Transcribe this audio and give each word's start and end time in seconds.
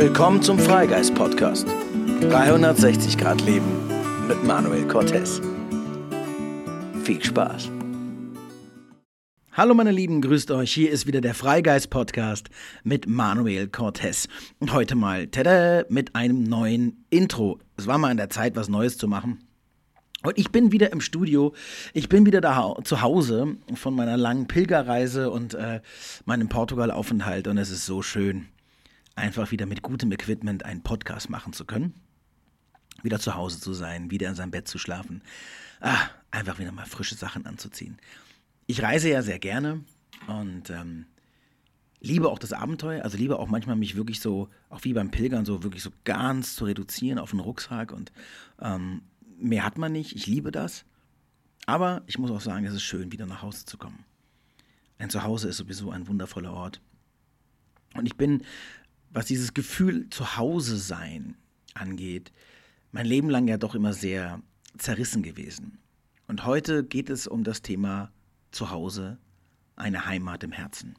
Willkommen 0.00 0.40
zum 0.40 0.58
Freigeist 0.58 1.14
Podcast. 1.14 1.68
360 2.22 3.18
Grad 3.18 3.42
Leben 3.42 3.86
mit 4.26 4.42
Manuel 4.44 4.88
Cortez. 4.88 5.42
Viel 7.04 7.22
Spaß. 7.22 7.70
Hallo 9.52 9.74
meine 9.74 9.90
Lieben, 9.90 10.22
grüßt 10.22 10.52
euch. 10.52 10.72
Hier 10.72 10.90
ist 10.90 11.06
wieder 11.06 11.20
der 11.20 11.34
Freigeist 11.34 11.90
Podcast 11.90 12.48
mit 12.82 13.08
Manuel 13.08 13.68
Cortez. 13.68 14.26
Und 14.58 14.72
heute 14.72 14.94
mal 14.94 15.26
tada, 15.26 15.84
mit 15.90 16.14
einem 16.14 16.44
neuen 16.44 17.04
Intro. 17.10 17.58
Es 17.76 17.86
war 17.86 17.98
mal 17.98 18.10
an 18.10 18.16
der 18.16 18.30
Zeit, 18.30 18.56
was 18.56 18.70
Neues 18.70 18.96
zu 18.96 19.06
machen. 19.06 19.44
Und 20.22 20.38
ich 20.38 20.50
bin 20.50 20.72
wieder 20.72 20.92
im 20.92 21.02
Studio. 21.02 21.52
Ich 21.92 22.08
bin 22.08 22.24
wieder 22.24 22.40
da 22.40 22.74
zu 22.84 23.02
Hause 23.02 23.58
von 23.74 23.94
meiner 23.94 24.16
langen 24.16 24.48
Pilgerreise 24.48 25.28
und 25.28 25.52
äh, 25.52 25.82
meinem 26.24 26.48
Portugal-Aufenthalt. 26.48 27.48
Und 27.48 27.58
es 27.58 27.70
ist 27.70 27.84
so 27.84 28.00
schön, 28.00 28.48
einfach 29.20 29.50
wieder 29.50 29.66
mit 29.66 29.82
gutem 29.82 30.10
Equipment 30.12 30.64
einen 30.64 30.82
Podcast 30.82 31.30
machen 31.30 31.52
zu 31.52 31.64
können. 31.64 31.94
Wieder 33.02 33.18
zu 33.18 33.34
Hause 33.34 33.60
zu 33.60 33.72
sein, 33.72 34.10
wieder 34.10 34.28
in 34.28 34.34
seinem 34.34 34.50
Bett 34.50 34.68
zu 34.68 34.78
schlafen. 34.78 35.22
Ah, 35.80 36.08
einfach 36.30 36.58
wieder 36.58 36.72
mal 36.72 36.86
frische 36.86 37.14
Sachen 37.14 37.46
anzuziehen. 37.46 37.98
Ich 38.66 38.82
reise 38.82 39.08
ja 39.08 39.22
sehr 39.22 39.38
gerne 39.38 39.84
und 40.26 40.70
ähm, 40.70 41.06
liebe 42.00 42.28
auch 42.28 42.38
das 42.38 42.52
Abenteuer, 42.52 43.04
also 43.04 43.16
liebe 43.16 43.38
auch 43.38 43.48
manchmal 43.48 43.76
mich 43.76 43.96
wirklich 43.96 44.20
so, 44.20 44.48
auch 44.68 44.84
wie 44.84 44.92
beim 44.92 45.10
Pilgern, 45.10 45.44
so 45.44 45.62
wirklich 45.62 45.82
so 45.82 45.90
ganz 46.04 46.56
zu 46.56 46.64
reduzieren 46.64 47.18
auf 47.18 47.32
einen 47.32 47.40
Rucksack 47.40 47.92
und 47.92 48.12
ähm, 48.60 49.02
mehr 49.38 49.64
hat 49.64 49.78
man 49.78 49.92
nicht. 49.92 50.14
Ich 50.14 50.26
liebe 50.26 50.50
das. 50.50 50.84
Aber 51.66 52.02
ich 52.06 52.18
muss 52.18 52.30
auch 52.30 52.40
sagen, 52.40 52.66
es 52.66 52.74
ist 52.74 52.82
schön, 52.82 53.12
wieder 53.12 53.26
nach 53.26 53.42
Hause 53.42 53.64
zu 53.64 53.78
kommen. 53.78 54.04
Ein 54.98 55.10
Zuhause 55.10 55.48
ist 55.48 55.56
sowieso 55.56 55.90
ein 55.90 56.08
wundervoller 56.08 56.52
Ort. 56.52 56.80
Und 57.94 58.06
ich 58.06 58.16
bin, 58.16 58.42
was 59.10 59.26
dieses 59.26 59.54
Gefühl 59.54 60.08
Zuhause 60.10 60.78
sein 60.78 61.36
angeht, 61.74 62.32
mein 62.92 63.06
Leben 63.06 63.28
lang 63.28 63.48
ja 63.48 63.56
doch 63.56 63.74
immer 63.74 63.92
sehr 63.92 64.40
zerrissen 64.78 65.22
gewesen. 65.22 65.78
Und 66.26 66.44
heute 66.46 66.84
geht 66.84 67.10
es 67.10 67.26
um 67.26 67.44
das 67.44 67.62
Thema 67.62 68.12
Zuhause, 68.52 69.18
eine 69.76 70.06
Heimat 70.06 70.44
im 70.44 70.52
Herzen. 70.52 70.94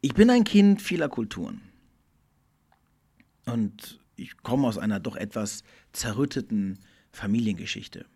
Ich 0.00 0.14
bin 0.14 0.30
ein 0.30 0.44
Kind 0.44 0.80
vieler 0.82 1.08
Kulturen. 1.08 1.60
Und 3.46 4.00
ich 4.16 4.36
komme 4.38 4.66
aus 4.66 4.78
einer 4.78 5.00
doch 5.00 5.16
etwas 5.16 5.62
zerrütteten 5.92 6.78
Familiengeschichte. 7.12 8.06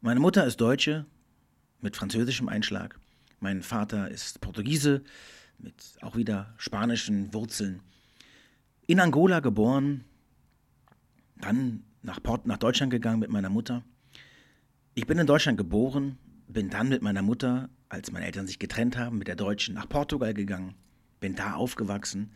Meine 0.00 0.20
Mutter 0.20 0.46
ist 0.46 0.60
Deutsche 0.60 1.06
mit 1.80 1.96
französischem 1.96 2.48
Einschlag. 2.48 2.98
Mein 3.40 3.62
Vater 3.62 4.10
ist 4.10 4.40
Portugiese 4.40 5.02
mit 5.58 5.96
auch 6.02 6.16
wieder 6.16 6.54
spanischen 6.58 7.32
Wurzeln. 7.32 7.80
In 8.86 9.00
Angola 9.00 9.40
geboren, 9.40 10.04
dann 11.36 11.84
nach, 12.02 12.22
Port 12.22 12.46
nach 12.46 12.58
Deutschland 12.58 12.90
gegangen 12.90 13.20
mit 13.20 13.30
meiner 13.30 13.50
Mutter. 13.50 13.82
Ich 14.94 15.06
bin 15.06 15.18
in 15.18 15.26
Deutschland 15.26 15.58
geboren, 15.58 16.18
bin 16.48 16.70
dann 16.70 16.88
mit 16.88 17.02
meiner 17.02 17.22
Mutter, 17.22 17.68
als 17.88 18.12
meine 18.12 18.26
Eltern 18.26 18.46
sich 18.46 18.58
getrennt 18.58 18.96
haben, 18.96 19.18
mit 19.18 19.28
der 19.28 19.36
Deutschen 19.36 19.74
nach 19.74 19.88
Portugal 19.88 20.34
gegangen, 20.34 20.74
bin 21.20 21.34
da 21.34 21.54
aufgewachsen, 21.54 22.32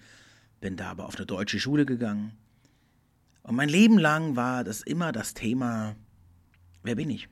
bin 0.61 0.77
da 0.77 0.91
aber 0.91 1.07
auf 1.07 1.17
eine 1.17 1.27
deutsche 1.27 1.61
Schule 1.61 1.87
gegangen. 1.87 2.33
Und 3.43 3.57
mein 3.57 3.69
Leben 3.69 3.99
lang 3.99 4.37
war 4.37 4.65
das 4.65 4.83
immer 4.83 5.13
das 5.13 5.35
Thema, 5.35 5.97
wer 6.83 6.97
bin 6.97 7.11
ich? 7.11 7.29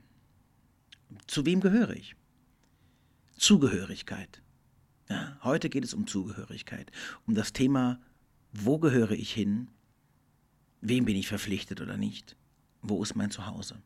Zu 1.27 1.45
wem 1.45 1.59
gehöre 1.59 1.91
ich? 1.91 2.15
Zugehörigkeit. 3.37 4.41
Ja, 5.09 5.37
heute 5.43 5.69
geht 5.69 5.83
es 5.83 5.93
um 5.93 6.05
Zugehörigkeit, 6.05 6.91
um 7.25 7.33
das 7.33 7.51
Thema, 7.51 7.99
wo 8.51 8.77
gehöre 8.77 9.11
ich 9.11 9.33
hin? 9.33 9.69
Wem 10.81 11.05
bin 11.05 11.15
ich 11.15 11.27
verpflichtet 11.27 11.81
oder 11.81 11.97
nicht? 11.97 12.35
Wo 12.81 13.01
ist 13.01 13.15
mein 13.15 13.31
Zuhause? 13.31 13.81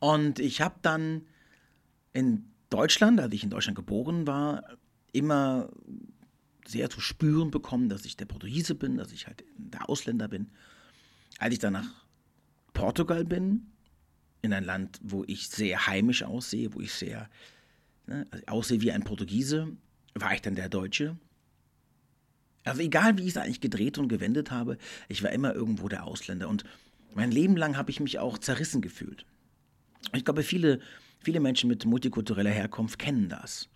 Und 0.00 0.38
ich 0.40 0.60
habe 0.60 0.76
dann 0.82 1.22
in 2.12 2.50
Deutschland, 2.68 3.20
als 3.20 3.32
ich 3.32 3.44
in 3.44 3.50
Deutschland 3.50 3.76
geboren 3.76 4.26
war, 4.26 4.64
immer 5.12 5.70
sehr 6.66 6.90
zu 6.90 7.00
spüren 7.00 7.50
bekommen, 7.50 7.88
dass 7.88 8.04
ich 8.04 8.16
der 8.16 8.26
Portugiese 8.26 8.74
bin, 8.74 8.96
dass 8.96 9.12
ich 9.12 9.26
halt 9.26 9.44
der 9.56 9.88
Ausländer 9.88 10.28
bin. 10.28 10.50
Als 11.38 11.54
ich 11.54 11.60
dann 11.60 11.74
nach 11.74 12.06
Portugal 12.72 13.24
bin, 13.24 13.70
in 14.42 14.52
ein 14.52 14.64
Land, 14.64 14.98
wo 15.02 15.24
ich 15.26 15.48
sehr 15.48 15.86
heimisch 15.86 16.22
aussehe, 16.22 16.74
wo 16.74 16.80
ich 16.80 16.92
sehr 16.92 17.30
ne, 18.06 18.26
also 18.30 18.44
aussehe 18.46 18.80
wie 18.80 18.92
ein 18.92 19.04
Portugiese, 19.04 19.68
war 20.14 20.34
ich 20.34 20.42
dann 20.42 20.54
der 20.54 20.68
Deutsche. 20.68 21.16
Also 22.64 22.80
egal, 22.80 23.18
wie 23.18 23.22
ich 23.22 23.30
es 23.30 23.36
eigentlich 23.36 23.60
gedreht 23.60 23.98
und 23.98 24.08
gewendet 24.08 24.50
habe, 24.50 24.78
ich 25.08 25.22
war 25.22 25.30
immer 25.30 25.54
irgendwo 25.54 25.88
der 25.88 26.04
Ausländer. 26.04 26.48
Und 26.48 26.64
mein 27.14 27.30
Leben 27.30 27.56
lang 27.56 27.76
habe 27.76 27.90
ich 27.90 28.00
mich 28.00 28.18
auch 28.18 28.38
zerrissen 28.38 28.80
gefühlt. 28.80 29.26
Ich 30.12 30.24
glaube, 30.24 30.42
viele, 30.42 30.80
viele 31.20 31.40
Menschen 31.40 31.68
mit 31.68 31.84
multikultureller 31.84 32.50
Herkunft 32.50 32.98
kennen 32.98 33.28
das 33.28 33.68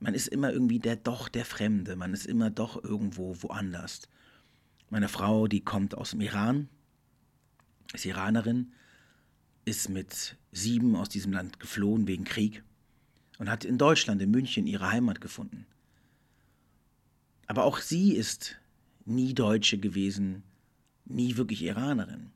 man 0.00 0.14
ist 0.14 0.28
immer 0.28 0.52
irgendwie 0.52 0.78
der 0.78 0.96
doch 0.96 1.28
der 1.28 1.44
Fremde, 1.44 1.94
man 1.94 2.12
ist 2.12 2.26
immer 2.26 2.50
doch 2.50 2.82
irgendwo 2.82 3.36
woanders. 3.42 4.08
Meine 4.88 5.08
Frau, 5.08 5.46
die 5.46 5.60
kommt 5.60 5.94
aus 5.94 6.10
dem 6.10 6.22
Iran, 6.22 6.68
ist 7.92 8.06
Iranerin, 8.06 8.72
ist 9.64 9.88
mit 9.88 10.36
sieben 10.52 10.96
aus 10.96 11.10
diesem 11.10 11.32
Land 11.32 11.60
geflohen 11.60 12.08
wegen 12.08 12.24
Krieg 12.24 12.64
und 13.40 13.48
hat 13.48 13.64
in 13.64 13.78
Deutschland, 13.78 14.20
in 14.20 14.30
München, 14.30 14.66
ihre 14.66 14.92
Heimat 14.92 15.22
gefunden. 15.22 15.64
Aber 17.46 17.64
auch 17.64 17.78
sie 17.78 18.14
ist 18.14 18.56
nie 19.06 19.32
Deutsche 19.32 19.78
gewesen, 19.78 20.42
nie 21.06 21.38
wirklich 21.38 21.62
Iranerin. 21.62 22.32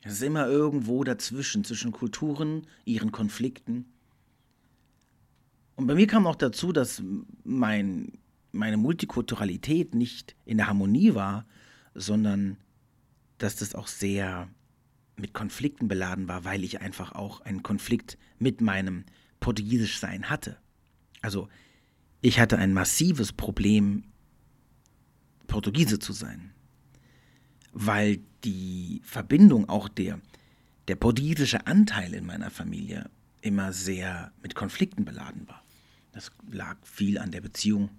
Es 0.00 0.14
ist 0.14 0.22
immer 0.22 0.46
irgendwo 0.46 1.04
dazwischen, 1.04 1.62
zwischen 1.62 1.92
Kulturen, 1.92 2.66
ihren 2.86 3.12
Konflikten. 3.12 3.84
Und 5.76 5.86
bei 5.86 5.94
mir 5.94 6.06
kam 6.06 6.26
auch 6.26 6.36
dazu, 6.36 6.72
dass 6.72 7.02
mein, 7.44 8.18
meine 8.50 8.78
Multikulturalität 8.78 9.94
nicht 9.94 10.36
in 10.46 10.56
der 10.56 10.68
Harmonie 10.68 11.14
war, 11.14 11.44
sondern 11.94 12.56
dass 13.36 13.56
das 13.56 13.74
auch 13.74 13.88
sehr 13.88 14.48
mit 15.16 15.34
Konflikten 15.34 15.86
beladen 15.86 16.28
war, 16.28 16.46
weil 16.46 16.64
ich 16.64 16.80
einfach 16.80 17.12
auch 17.12 17.42
einen 17.42 17.62
Konflikt 17.62 18.16
mit 18.38 18.62
meinem 18.62 19.04
Portugiesischsein 19.40 20.30
hatte. 20.30 20.56
Also 21.22 21.48
ich 22.20 22.38
hatte 22.38 22.58
ein 22.58 22.72
massives 22.72 23.32
Problem, 23.32 24.04
Portugiese 25.46 25.98
zu 25.98 26.12
sein, 26.12 26.52
weil 27.72 28.20
die 28.44 29.00
Verbindung 29.04 29.68
auch 29.68 29.88
der, 29.88 30.20
der 30.88 30.96
portugiesische 30.96 31.66
Anteil 31.66 32.14
in 32.14 32.26
meiner 32.26 32.50
Familie 32.50 33.10
immer 33.40 33.72
sehr 33.72 34.32
mit 34.42 34.54
Konflikten 34.54 35.04
beladen 35.04 35.48
war. 35.48 35.62
Das 36.12 36.30
lag 36.50 36.76
viel 36.82 37.18
an 37.18 37.30
der 37.30 37.40
Beziehung 37.40 37.90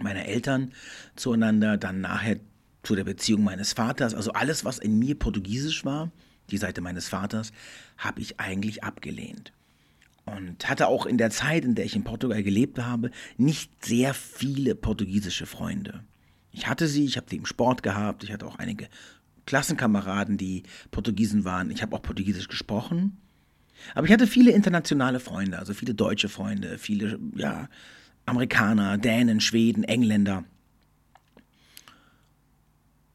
meiner 0.00 0.24
Eltern 0.24 0.72
zueinander, 1.16 1.76
dann 1.76 2.00
nachher 2.00 2.38
zu 2.82 2.94
der 2.94 3.04
Beziehung 3.04 3.44
meines 3.44 3.72
Vaters. 3.72 4.14
Also 4.14 4.32
alles, 4.32 4.64
was 4.64 4.78
in 4.78 4.98
mir 4.98 5.18
portugiesisch 5.18 5.84
war, 5.84 6.10
die 6.50 6.58
Seite 6.58 6.80
meines 6.80 7.08
Vaters, 7.08 7.52
habe 7.98 8.20
ich 8.20 8.40
eigentlich 8.40 8.84
abgelehnt. 8.84 9.52
Und 10.36 10.68
hatte 10.68 10.88
auch 10.88 11.06
in 11.06 11.18
der 11.18 11.30
Zeit, 11.30 11.64
in 11.64 11.74
der 11.74 11.84
ich 11.84 11.96
in 11.96 12.04
Portugal 12.04 12.42
gelebt 12.42 12.78
habe, 12.78 13.10
nicht 13.36 13.84
sehr 13.84 14.14
viele 14.14 14.74
portugiesische 14.74 15.46
Freunde. 15.46 16.04
Ich 16.52 16.66
hatte 16.66 16.88
sie, 16.88 17.04
ich 17.04 17.16
habe 17.16 17.26
sie 17.28 17.36
im 17.36 17.46
Sport 17.46 17.82
gehabt, 17.82 18.24
ich 18.24 18.32
hatte 18.32 18.46
auch 18.46 18.58
einige 18.58 18.88
Klassenkameraden, 19.46 20.36
die 20.36 20.64
Portugiesen 20.90 21.44
waren. 21.44 21.70
Ich 21.70 21.82
habe 21.82 21.94
auch 21.96 22.02
Portugiesisch 22.02 22.48
gesprochen, 22.48 23.16
aber 23.94 24.06
ich 24.06 24.12
hatte 24.12 24.26
viele 24.26 24.50
internationale 24.52 25.20
Freunde, 25.20 25.58
also 25.58 25.72
viele 25.74 25.94
deutsche 25.94 26.28
Freunde, 26.28 26.78
viele 26.78 27.18
ja, 27.36 27.68
Amerikaner, 28.26 28.98
Dänen, 28.98 29.40
Schweden, 29.40 29.84
Engländer. 29.84 30.44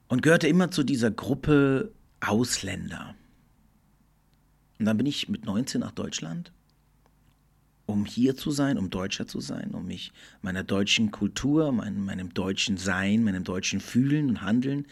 Und 0.08 0.22
gehörte 0.22 0.48
immer 0.48 0.72
zu 0.72 0.84
dieser 0.84 1.12
Gruppe 1.12 1.92
Ausländer. 2.20 3.16
Und 4.80 4.86
dann 4.86 4.98
bin 4.98 5.06
ich 5.06 5.30
mit 5.30 5.46
19 5.46 5.82
nach 5.82 5.92
Deutschland, 5.92 6.52
um 7.86 8.06
hier 8.06 8.36
zu 8.36 8.52
sein, 8.52 8.78
um 8.78 8.90
Deutscher 8.90 9.28
zu 9.28 9.42
sein, 9.42 9.72
um 9.72 9.86
mich 9.86 10.12
meiner 10.42 10.64
deutschen 10.64 11.12
Kultur, 11.12 11.72
meinem, 11.72 12.06
meinem 12.06 12.34
deutschen 12.34 12.78
Sein, 12.78 13.24
meinem 13.24 13.44
deutschen 13.44 13.80
Fühlen 13.80 14.30
und 14.30 14.42
Handeln 14.42 14.86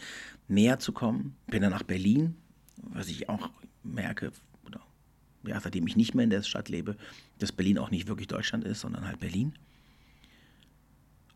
näher 0.48 0.78
zu 0.78 0.92
kommen. 0.92 1.34
Bin 1.46 1.62
dann 1.62 1.70
nach 1.70 1.82
Berlin, 1.82 2.34
was 2.76 3.08
ich 3.08 3.28
auch 3.28 3.50
merke, 3.82 4.32
ja, 5.44 5.60
seitdem 5.60 5.86
ich 5.86 5.96
nicht 5.96 6.14
mehr 6.14 6.24
in 6.24 6.30
der 6.30 6.42
Stadt 6.42 6.68
lebe, 6.68 6.96
dass 7.38 7.52
Berlin 7.52 7.78
auch 7.78 7.90
nicht 7.90 8.06
wirklich 8.06 8.28
Deutschland 8.28 8.64
ist, 8.64 8.80
sondern 8.80 9.06
halt 9.06 9.20
Berlin. 9.20 9.52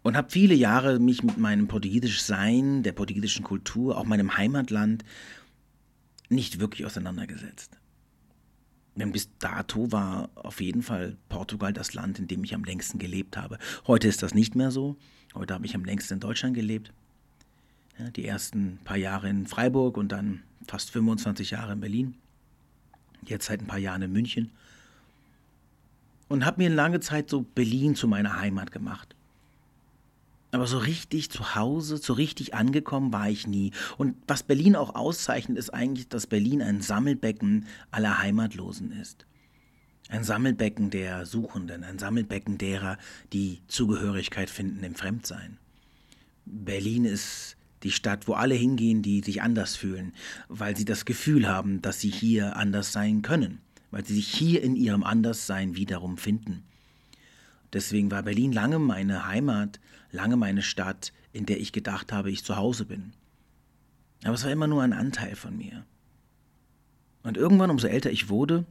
Und 0.03 0.17
habe 0.17 0.31
viele 0.31 0.55
Jahre 0.55 1.01
mich 1.01 1.25
mit 1.25 1.37
meinem 1.39 1.67
portugiesischen 1.67 2.25
Sein, 2.25 2.83
der 2.85 2.93
portugiesischen 2.93 3.45
Kultur, 3.45 3.99
auch 3.99 4.05
meinem 4.05 4.37
Heimatland 4.37 5.05
nicht 6.29 6.61
wirklich 6.61 6.87
auseinandergesetzt. 6.87 7.79
Denn 8.97 9.13
bis 9.13 9.29
dato 9.39 9.93
war 9.93 10.31
auf 10.35 10.61
jeden 10.61 10.83
Fall 10.83 11.17
Portugal 11.29 11.73
das 11.73 11.93
Land, 11.93 12.19
in 12.19 12.27
dem 12.27 12.43
ich 12.45 12.55
am 12.55 12.65
längsten 12.65 12.99
gelebt 12.99 13.37
habe. 13.37 13.59
Heute 13.87 14.09
ist 14.09 14.23
das 14.23 14.35
nicht 14.35 14.55
mehr 14.55 14.71
so. 14.71 14.97
Heute 15.35 15.53
habe 15.53 15.67
ich 15.67 15.75
am 15.75 15.85
längsten 15.85 16.15
in 16.15 16.21
Deutschland 16.21 16.55
gelebt. 16.55 16.93
Ja, 17.99 18.11
die 18.11 18.27
ersten 18.27 18.79
paar 18.85 18.97
Jahre 18.97 19.29
in 19.29 19.47
Freiburg 19.47 19.97
und 19.97 20.13
dann 20.13 20.43
fast 20.67 20.91
25 20.91 21.51
Jahre 21.51 21.73
in 21.73 21.81
Berlin. 21.81 22.15
Jetzt 23.27 23.47
seit 23.47 23.61
ein 23.61 23.67
paar 23.67 23.79
Jahren 23.79 24.03
in 24.03 24.13
München. 24.13 24.51
Und 26.29 26.45
habe 26.45 26.63
mir 26.63 26.71
lange 26.71 27.01
Zeit 27.01 27.31
so 27.31 27.43
Berlin 27.43 27.95
zu 27.95 28.09
meiner 28.09 28.39
Heimat 28.41 28.73
gemacht. 28.73 29.16
Aber 30.53 30.67
so 30.67 30.79
richtig 30.79 31.31
zu 31.31 31.55
Hause, 31.55 31.97
so 31.99 32.13
richtig 32.13 32.55
angekommen 32.55 33.13
war 33.13 33.29
ich 33.29 33.47
nie. 33.47 33.73
Und 33.99 34.17
was 34.27 34.43
Berlin 34.43 34.77
auch 34.77 34.95
auszeichnet, 34.95 35.59
ist 35.59 35.71
eigentlich, 35.71 36.09
dass 36.09 36.27
Berlin 36.27 36.63
ein 36.63 36.81
Sammelbecken 36.81 37.67
aller 37.91 38.19
Heimatlosen 38.21 38.93
ist. 38.93 39.27
Ein 40.09 40.23
Sammelbecken 40.23 40.91
der 40.91 41.27
Suchenden, 41.27 41.83
ein 41.83 41.99
Sammelbecken 41.99 42.59
derer, 42.59 42.97
die 43.33 43.61
Zugehörigkeit 43.67 44.49
finden 44.49 44.85
im 44.85 44.95
Fremdsein. 44.95 45.59
Berlin 46.45 47.05
ist 47.05 47.57
die 47.83 47.91
Stadt, 47.91 48.29
wo 48.29 48.35
alle 48.35 48.55
hingehen, 48.55 49.03
die 49.03 49.21
sich 49.21 49.43
anders 49.43 49.77
fühlen, 49.77 50.13
weil 50.49 50.77
sie 50.77 50.85
das 50.85 51.05
Gefühl 51.05 51.49
haben, 51.49 51.83
dass 51.83 52.01
sie 52.01 52.11
hier 52.11 52.57
anders 52.57 52.93
sein 52.93 53.23
können, 53.23 53.61
weil 53.91 54.05
sie 54.05 54.15
sich 54.15 54.29
hier 54.29 54.63
in 54.63 54.77
ihrem 54.77 55.03
Anderssein 55.03 55.75
wiederum 55.75 56.19
finden. 56.19 56.63
Deswegen 57.73 58.11
war 58.11 58.23
Berlin 58.23 58.53
lange 58.53 58.79
meine 58.79 59.27
Heimat, 59.27 59.81
lange 60.11 60.37
meine 60.37 60.63
Stadt, 60.63 61.13
in 61.33 61.47
der 61.47 61.61
ich 61.61 61.73
gedacht 61.73 62.13
habe, 62.13 62.31
ich 62.31 62.45
zu 62.45 62.57
Hause 62.57 62.85
bin. 62.85 63.13
Aber 64.25 64.35
es 64.35 64.45
war 64.45 64.53
immer 64.53 64.67
nur 64.67 64.83
ein 64.83 64.93
Anteil 64.93 65.37
von 65.37 65.57
mir. 65.57 65.85
Und 67.23 67.37
irgendwann, 67.37 67.71
umso 67.71 67.87
älter 67.87 68.11
ich 68.11 68.29
wurde, 68.29 68.65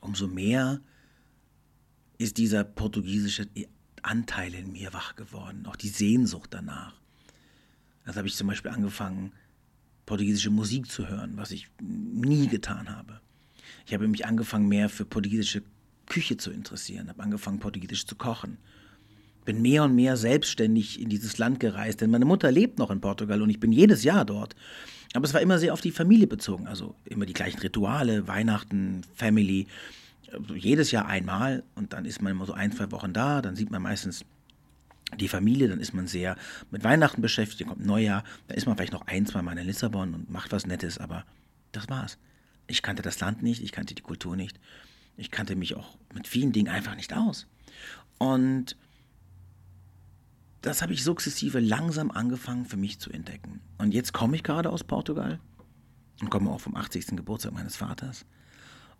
umso 0.00 0.28
mehr 0.28 0.80
ist 2.16 2.38
dieser 2.38 2.64
portugiesische 2.64 3.48
Anteil 4.02 4.54
in 4.54 4.72
mir 4.72 4.92
wach 4.92 5.16
geworden, 5.16 5.66
auch 5.66 5.76
die 5.76 5.88
Sehnsucht 5.88 6.50
danach. 6.52 6.94
Also 8.04 8.18
habe 8.18 8.28
ich 8.28 8.36
zum 8.36 8.46
Beispiel 8.46 8.70
angefangen, 8.70 9.32
portugiesische 10.06 10.50
Musik 10.50 10.90
zu 10.90 11.08
hören, 11.08 11.36
was 11.36 11.50
ich 11.50 11.68
nie 11.80 12.46
getan 12.48 12.94
habe. 12.94 13.20
Ich 13.86 13.94
habe 13.94 14.06
mich 14.08 14.26
angefangen, 14.26 14.68
mehr 14.68 14.88
für 14.88 15.04
portugiesische 15.04 15.62
Küche 16.06 16.36
zu 16.36 16.50
interessieren, 16.50 17.08
habe 17.08 17.22
angefangen, 17.22 17.60
portugiesisch 17.60 18.06
zu 18.06 18.16
kochen. 18.16 18.58
Bin 19.44 19.60
mehr 19.60 19.84
und 19.84 19.94
mehr 19.94 20.16
selbstständig 20.16 21.00
in 21.00 21.10
dieses 21.10 21.36
Land 21.38 21.60
gereist, 21.60 22.00
denn 22.00 22.10
meine 22.10 22.24
Mutter 22.24 22.50
lebt 22.50 22.78
noch 22.78 22.90
in 22.90 23.00
Portugal 23.00 23.42
und 23.42 23.50
ich 23.50 23.60
bin 23.60 23.72
jedes 23.72 24.02
Jahr 24.02 24.24
dort. 24.24 24.56
Aber 25.12 25.24
es 25.24 25.34
war 25.34 25.40
immer 25.40 25.58
sehr 25.58 25.72
auf 25.72 25.80
die 25.80 25.90
Familie 25.90 26.26
bezogen, 26.26 26.66
also 26.66 26.94
immer 27.04 27.26
die 27.26 27.34
gleichen 27.34 27.60
Rituale, 27.60 28.26
Weihnachten, 28.26 29.02
Family, 29.14 29.66
also 30.32 30.54
jedes 30.54 30.90
Jahr 30.90 31.06
einmal 31.06 31.62
und 31.74 31.92
dann 31.92 32.04
ist 32.04 32.22
man 32.22 32.32
immer 32.32 32.46
so 32.46 32.52
ein, 32.52 32.72
zwei 32.72 32.90
Wochen 32.90 33.12
da, 33.12 33.42
dann 33.42 33.54
sieht 33.54 33.70
man 33.70 33.82
meistens 33.82 34.24
die 35.20 35.28
Familie, 35.28 35.68
dann 35.68 35.80
ist 35.80 35.94
man 35.94 36.06
sehr 36.06 36.36
mit 36.70 36.82
Weihnachten 36.82 37.22
beschäftigt, 37.22 37.60
dann 37.60 37.68
kommt 37.68 37.86
Neujahr, 37.86 38.24
dann 38.48 38.56
ist 38.56 38.66
man 38.66 38.76
vielleicht 38.76 38.92
noch 38.92 39.06
ein, 39.06 39.26
zwei 39.26 39.42
Mal 39.42 39.56
in 39.58 39.66
Lissabon 39.66 40.14
und 40.14 40.30
macht 40.30 40.52
was 40.52 40.66
Nettes, 40.66 40.98
aber 40.98 41.24
das 41.72 41.88
war's. 41.88 42.18
Ich 42.66 42.82
kannte 42.82 43.02
das 43.02 43.20
Land 43.20 43.42
nicht, 43.42 43.62
ich 43.62 43.72
kannte 43.72 43.94
die 43.94 44.02
Kultur 44.02 44.36
nicht. 44.36 44.58
Ich 45.16 45.30
kannte 45.30 45.56
mich 45.56 45.74
auch 45.74 45.96
mit 46.12 46.26
vielen 46.26 46.52
Dingen 46.52 46.68
einfach 46.68 46.96
nicht 46.96 47.12
aus. 47.12 47.46
Und 48.18 48.76
das 50.60 50.80
habe 50.80 50.92
ich 50.92 51.04
sukzessive 51.04 51.60
langsam 51.60 52.10
angefangen 52.10 52.64
für 52.64 52.76
mich 52.76 52.98
zu 52.98 53.10
entdecken. 53.10 53.60
Und 53.78 53.92
jetzt 53.92 54.12
komme 54.12 54.36
ich 54.36 54.42
gerade 54.42 54.70
aus 54.70 54.82
Portugal 54.82 55.38
und 56.20 56.30
komme 56.30 56.50
auch 56.50 56.60
vom 56.60 56.74
80. 56.74 57.08
Geburtstag 57.08 57.52
meines 57.52 57.76
Vaters. 57.76 58.24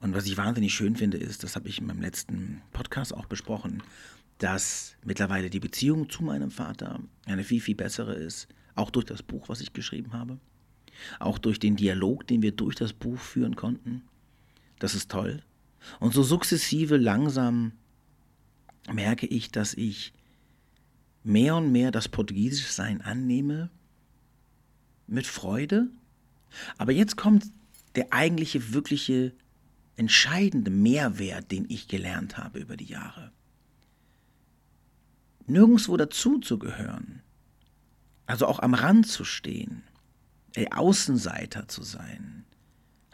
Und 0.01 0.15
was 0.15 0.27
ich 0.27 0.37
wahnsinnig 0.37 0.75
schön 0.75 0.97
finde, 0.97 1.17
ist, 1.17 1.43
das 1.43 1.57
habe 1.57 1.69
ich 1.69 1.79
in 1.79 1.87
meinem 1.87 2.03
letzten 2.03 2.61
Podcast 2.73 3.15
auch 3.15 3.25
besprochen, 3.27 3.83
dass 4.39 4.97
mittlerweile 5.05 5.49
die 5.49 5.61
Beziehung 5.61 6.11
zu 6.11 6.23
meinem 6.23 6.51
Vater 6.51 7.01
eine 7.25 7.45
viel, 7.45 7.61
viel 7.61 7.77
bessere 7.77 8.15
ist, 8.15 8.49
auch 8.75 8.91
durch 8.91 9.07
das 9.07 9.23
Buch, 9.23 9.49
was 9.49 9.63
ich 9.63 9.73
geschrieben 9.73 10.13
habe, 10.13 10.39
auch 11.21 11.39
durch 11.39 11.59
den 11.59 11.77
Dialog, 11.77 12.27
den 12.27 12.43
wir 12.43 12.53
durch 12.53 12.75
das 12.75 12.93
Buch 12.93 13.19
führen 13.19 13.57
konnten. 13.57 14.03
Das 14.79 14.95
ist 14.95 15.11
toll. 15.11 15.43
Und 16.01 16.15
so 16.15 16.23
sukzessive, 16.23 16.97
langsam 16.97 17.73
merke 18.93 19.27
ich, 19.27 19.51
dass 19.51 19.75
ich 19.75 20.13
mehr 21.23 21.57
und 21.57 21.73
mehr 21.73 21.91
das 21.91 22.09
portugiesische 22.09 22.73
Sein 22.73 23.01
annehme, 23.01 23.71
mit 25.07 25.27
Freude. 25.27 25.89
Aber 26.79 26.93
jetzt 26.93 27.17
kommt 27.17 27.47
der 27.95 28.13
eigentliche, 28.13 28.73
wirkliche, 28.73 29.33
entscheidende 29.97 30.71
Mehrwert, 30.71 31.51
den 31.51 31.67
ich 31.69 31.89
gelernt 31.89 32.37
habe 32.37 32.59
über 32.59 32.77
die 32.77 32.87
Jahre. 32.87 33.33
Nirgendwo 35.47 35.97
dazu 35.97 36.39
zu 36.39 36.59
gehören, 36.59 37.23
also 38.27 38.47
auch 38.47 38.59
am 38.61 38.75
Rand 38.75 39.07
zu 39.07 39.25
stehen, 39.25 39.83
Außenseiter 40.73 41.69
zu 41.69 41.83
sein, 41.83 42.45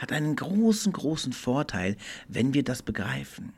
hat 0.01 0.13
einen 0.13 0.35
großen, 0.35 0.93
großen 0.93 1.33
Vorteil, 1.33 1.97
wenn 2.27 2.55
wir 2.55 2.65
das 2.65 2.83
begreifen. 2.83 3.53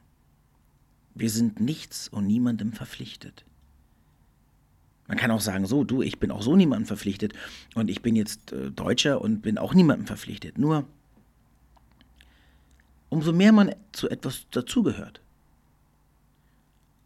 Wir 1.14 1.30
sind 1.30 1.60
nichts 1.60 2.08
und 2.08 2.26
niemandem 2.26 2.72
verpflichtet. 2.72 3.44
Man 5.06 5.18
kann 5.18 5.30
auch 5.30 5.40
sagen, 5.40 5.66
so, 5.66 5.84
du, 5.84 6.02
ich 6.02 6.18
bin 6.18 6.30
auch 6.30 6.42
so 6.42 6.56
niemandem 6.56 6.86
verpflichtet 6.86 7.32
und 7.74 7.88
ich 7.90 8.02
bin 8.02 8.16
jetzt 8.16 8.52
äh, 8.52 8.70
Deutscher 8.70 9.20
und 9.20 9.40
bin 9.40 9.56
auch 9.56 9.72
niemandem 9.72 10.06
verpflichtet. 10.06 10.58
Nur, 10.58 10.86
umso 13.08 13.32
mehr 13.32 13.52
man 13.52 13.74
zu 13.92 14.08
etwas 14.08 14.46
dazugehört, 14.50 15.20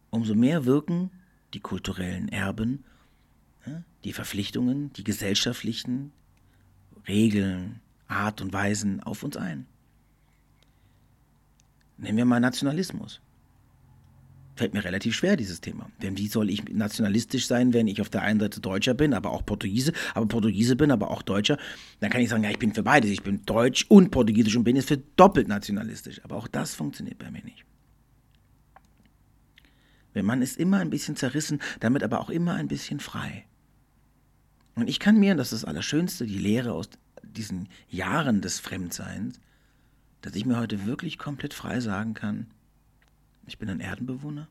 umso 0.09 0.35
mehr 0.35 0.65
wirken 0.65 1.11
die 1.53 1.59
kulturellen 1.59 2.29
Erben, 2.29 2.83
die 4.03 4.13
Verpflichtungen, 4.13 4.93
die 4.93 5.03
gesellschaftlichen 5.03 6.13
Regeln, 7.07 7.81
Art 8.07 8.41
und 8.41 8.53
Weisen 8.53 9.01
auf 9.01 9.23
uns 9.23 9.37
ein. 9.37 9.65
Nehmen 11.97 12.17
wir 12.17 12.25
mal 12.25 12.39
Nationalismus. 12.39 13.21
Fällt 14.55 14.73
mir 14.73 14.83
relativ 14.83 15.15
schwer, 15.15 15.35
dieses 15.35 15.61
Thema. 15.61 15.89
Denn 16.01 16.17
wie 16.17 16.27
soll 16.27 16.49
ich 16.49 16.63
nationalistisch 16.69 17.45
sein, 17.45 17.73
wenn 17.73 17.87
ich 17.87 18.01
auf 18.01 18.09
der 18.09 18.23
einen 18.23 18.39
Seite 18.39 18.59
Deutscher 18.59 18.95
bin, 18.95 19.13
aber 19.13 19.29
auch 19.29 19.45
Portugiese, 19.45 19.93
aber 20.15 20.25
Portugiese 20.25 20.75
bin, 20.75 20.89
aber 20.89 21.11
auch 21.11 21.21
Deutscher? 21.21 21.59
Dann 21.99 22.09
kann 22.09 22.21
ich 22.21 22.29
sagen, 22.29 22.43
ja, 22.43 22.49
ich 22.49 22.57
bin 22.57 22.73
für 22.73 22.81
beides. 22.81 23.11
Ich 23.11 23.21
bin 23.21 23.45
deutsch 23.45 23.85
und 23.87 24.09
portugiesisch 24.09 24.55
und 24.55 24.63
bin 24.63 24.75
jetzt 24.75 24.87
für 24.87 24.97
doppelt 24.97 25.47
nationalistisch. 25.47 26.23
Aber 26.23 26.37
auch 26.37 26.47
das 26.47 26.73
funktioniert 26.73 27.19
bei 27.19 27.29
mir 27.29 27.43
nicht. 27.43 27.65
Der 30.15 30.23
Mann 30.23 30.41
ist 30.41 30.57
immer 30.57 30.79
ein 30.79 30.89
bisschen 30.89 31.15
zerrissen, 31.15 31.61
damit 31.79 32.01
aber 32.01 32.19
auch 32.19 32.31
immer 32.31 32.55
ein 32.55 32.67
bisschen 32.67 32.99
frei. 32.99 33.45
Und 34.73 34.89
ich 34.89 34.99
kann 34.99 35.19
mir, 35.19 35.35
das 35.35 35.53
ist 35.53 35.61
das 35.61 35.69
Allerschönste, 35.69 36.25
die 36.25 36.39
Lehre 36.39 36.73
aus 36.73 36.89
diesen 37.37 37.69
Jahren 37.89 38.41
des 38.41 38.59
Fremdseins, 38.59 39.39
dass 40.21 40.35
ich 40.35 40.45
mir 40.45 40.57
heute 40.57 40.85
wirklich 40.85 41.17
komplett 41.17 41.53
frei 41.53 41.79
sagen 41.79 42.13
kann, 42.13 42.47
ich 43.45 43.57
bin 43.57 43.69
ein 43.69 43.79
Erdenbewohner 43.79 44.47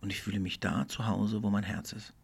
und 0.00 0.10
ich 0.10 0.22
fühle 0.22 0.40
mich 0.40 0.60
da 0.60 0.88
zu 0.88 1.06
Hause, 1.06 1.42
wo 1.42 1.50
mein 1.50 1.64
Herz 1.64 1.92
ist. 1.92 2.14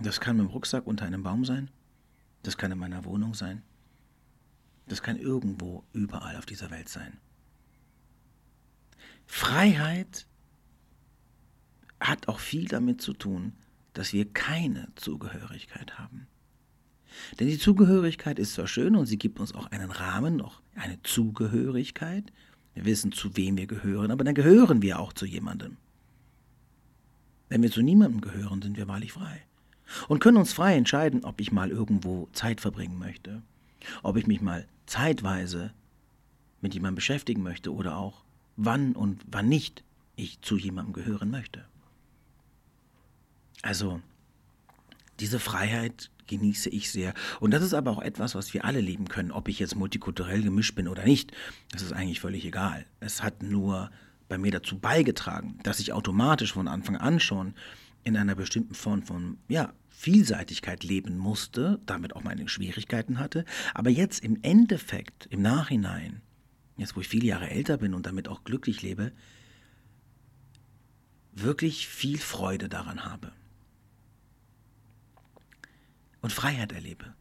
Das 0.00 0.20
kann 0.20 0.36
mit 0.36 0.46
dem 0.46 0.50
Rucksack 0.50 0.86
unter 0.86 1.04
einem 1.04 1.22
Baum 1.22 1.44
sein, 1.44 1.70
das 2.42 2.56
kann 2.56 2.72
in 2.72 2.78
meiner 2.78 3.04
Wohnung 3.04 3.34
sein, 3.34 3.62
das 4.86 5.02
kann 5.02 5.16
irgendwo, 5.16 5.84
überall 5.92 6.36
auf 6.36 6.46
dieser 6.46 6.70
Welt 6.70 6.88
sein. 6.88 7.18
Freiheit 9.26 10.26
hat 12.00 12.28
auch 12.28 12.40
viel 12.40 12.66
damit 12.66 13.00
zu 13.00 13.12
tun, 13.12 13.52
dass 13.92 14.12
wir 14.12 14.32
keine 14.32 14.88
Zugehörigkeit 14.96 15.98
haben. 15.98 16.26
Denn 17.38 17.48
die 17.48 17.58
Zugehörigkeit 17.58 18.38
ist 18.38 18.54
zwar 18.54 18.66
schön 18.66 18.96
und 18.96 19.06
sie 19.06 19.18
gibt 19.18 19.40
uns 19.40 19.54
auch 19.54 19.66
einen 19.66 19.90
Rahmen, 19.90 20.36
noch 20.36 20.60
eine 20.74 21.02
Zugehörigkeit. 21.02 22.32
Wir 22.74 22.84
wissen, 22.84 23.12
zu 23.12 23.36
wem 23.36 23.56
wir 23.56 23.66
gehören, 23.66 24.10
aber 24.10 24.24
dann 24.24 24.34
gehören 24.34 24.82
wir 24.82 24.98
auch 24.98 25.12
zu 25.12 25.26
jemandem. 25.26 25.76
Wenn 27.48 27.62
wir 27.62 27.70
zu 27.70 27.82
niemandem 27.82 28.20
gehören, 28.20 28.62
sind 28.62 28.76
wir 28.76 28.88
wahrlich 28.88 29.12
frei. 29.12 29.42
Und 30.08 30.20
können 30.20 30.38
uns 30.38 30.54
frei 30.54 30.76
entscheiden, 30.76 31.24
ob 31.24 31.40
ich 31.40 31.52
mal 31.52 31.70
irgendwo 31.70 32.28
Zeit 32.32 32.60
verbringen 32.60 32.98
möchte, 32.98 33.42
ob 34.02 34.16
ich 34.16 34.26
mich 34.26 34.40
mal 34.40 34.66
zeitweise 34.86 35.72
mit 36.62 36.72
jemandem 36.72 36.94
beschäftigen 36.94 37.42
möchte 37.42 37.74
oder 37.74 37.98
auch 37.98 38.24
wann 38.56 38.94
und 38.94 39.20
wann 39.26 39.48
nicht 39.48 39.84
ich 40.16 40.40
zu 40.40 40.56
jemandem 40.56 40.94
gehören 40.94 41.30
möchte. 41.30 41.64
Also, 43.60 44.00
diese 45.20 45.38
Freiheit 45.38 46.10
genieße 46.26 46.70
ich 46.70 46.90
sehr. 46.90 47.14
Und 47.40 47.52
das 47.52 47.62
ist 47.62 47.74
aber 47.74 47.90
auch 47.90 48.02
etwas, 48.02 48.34
was 48.34 48.52
wir 48.54 48.64
alle 48.64 48.80
leben 48.80 49.08
können, 49.08 49.32
ob 49.32 49.48
ich 49.48 49.58
jetzt 49.58 49.76
multikulturell 49.76 50.42
gemischt 50.42 50.74
bin 50.74 50.88
oder 50.88 51.04
nicht. 51.04 51.32
Das 51.72 51.82
ist 51.82 51.92
eigentlich 51.92 52.20
völlig 52.20 52.44
egal. 52.44 52.86
Es 53.00 53.22
hat 53.22 53.42
nur 53.42 53.90
bei 54.28 54.38
mir 54.38 54.52
dazu 54.52 54.78
beigetragen, 54.78 55.58
dass 55.62 55.80
ich 55.80 55.92
automatisch 55.92 56.52
von 56.52 56.68
Anfang 56.68 56.96
an 56.96 57.20
schon 57.20 57.54
in 58.04 58.16
einer 58.16 58.34
bestimmten 58.34 58.74
Form 58.74 59.02
von, 59.02 59.38
ja, 59.48 59.72
Vielseitigkeit 59.88 60.82
leben 60.82 61.16
musste, 61.16 61.78
damit 61.86 62.16
auch 62.16 62.24
meine 62.24 62.48
Schwierigkeiten 62.48 63.20
hatte, 63.20 63.44
aber 63.74 63.90
jetzt 63.90 64.24
im 64.24 64.38
Endeffekt, 64.42 65.26
im 65.26 65.42
Nachhinein, 65.42 66.22
jetzt 66.76 66.96
wo 66.96 67.00
ich 67.00 67.08
viele 67.08 67.26
Jahre 67.26 67.50
älter 67.50 67.76
bin 67.76 67.94
und 67.94 68.06
damit 68.06 68.26
auch 68.26 68.42
glücklich 68.42 68.82
lebe, 68.82 69.12
wirklich 71.32 71.86
viel 71.86 72.18
Freude 72.18 72.68
daran 72.68 73.04
habe. 73.04 73.32
Und 76.22 76.32
Freiheit 76.32 76.72
erlebe. 76.72 77.14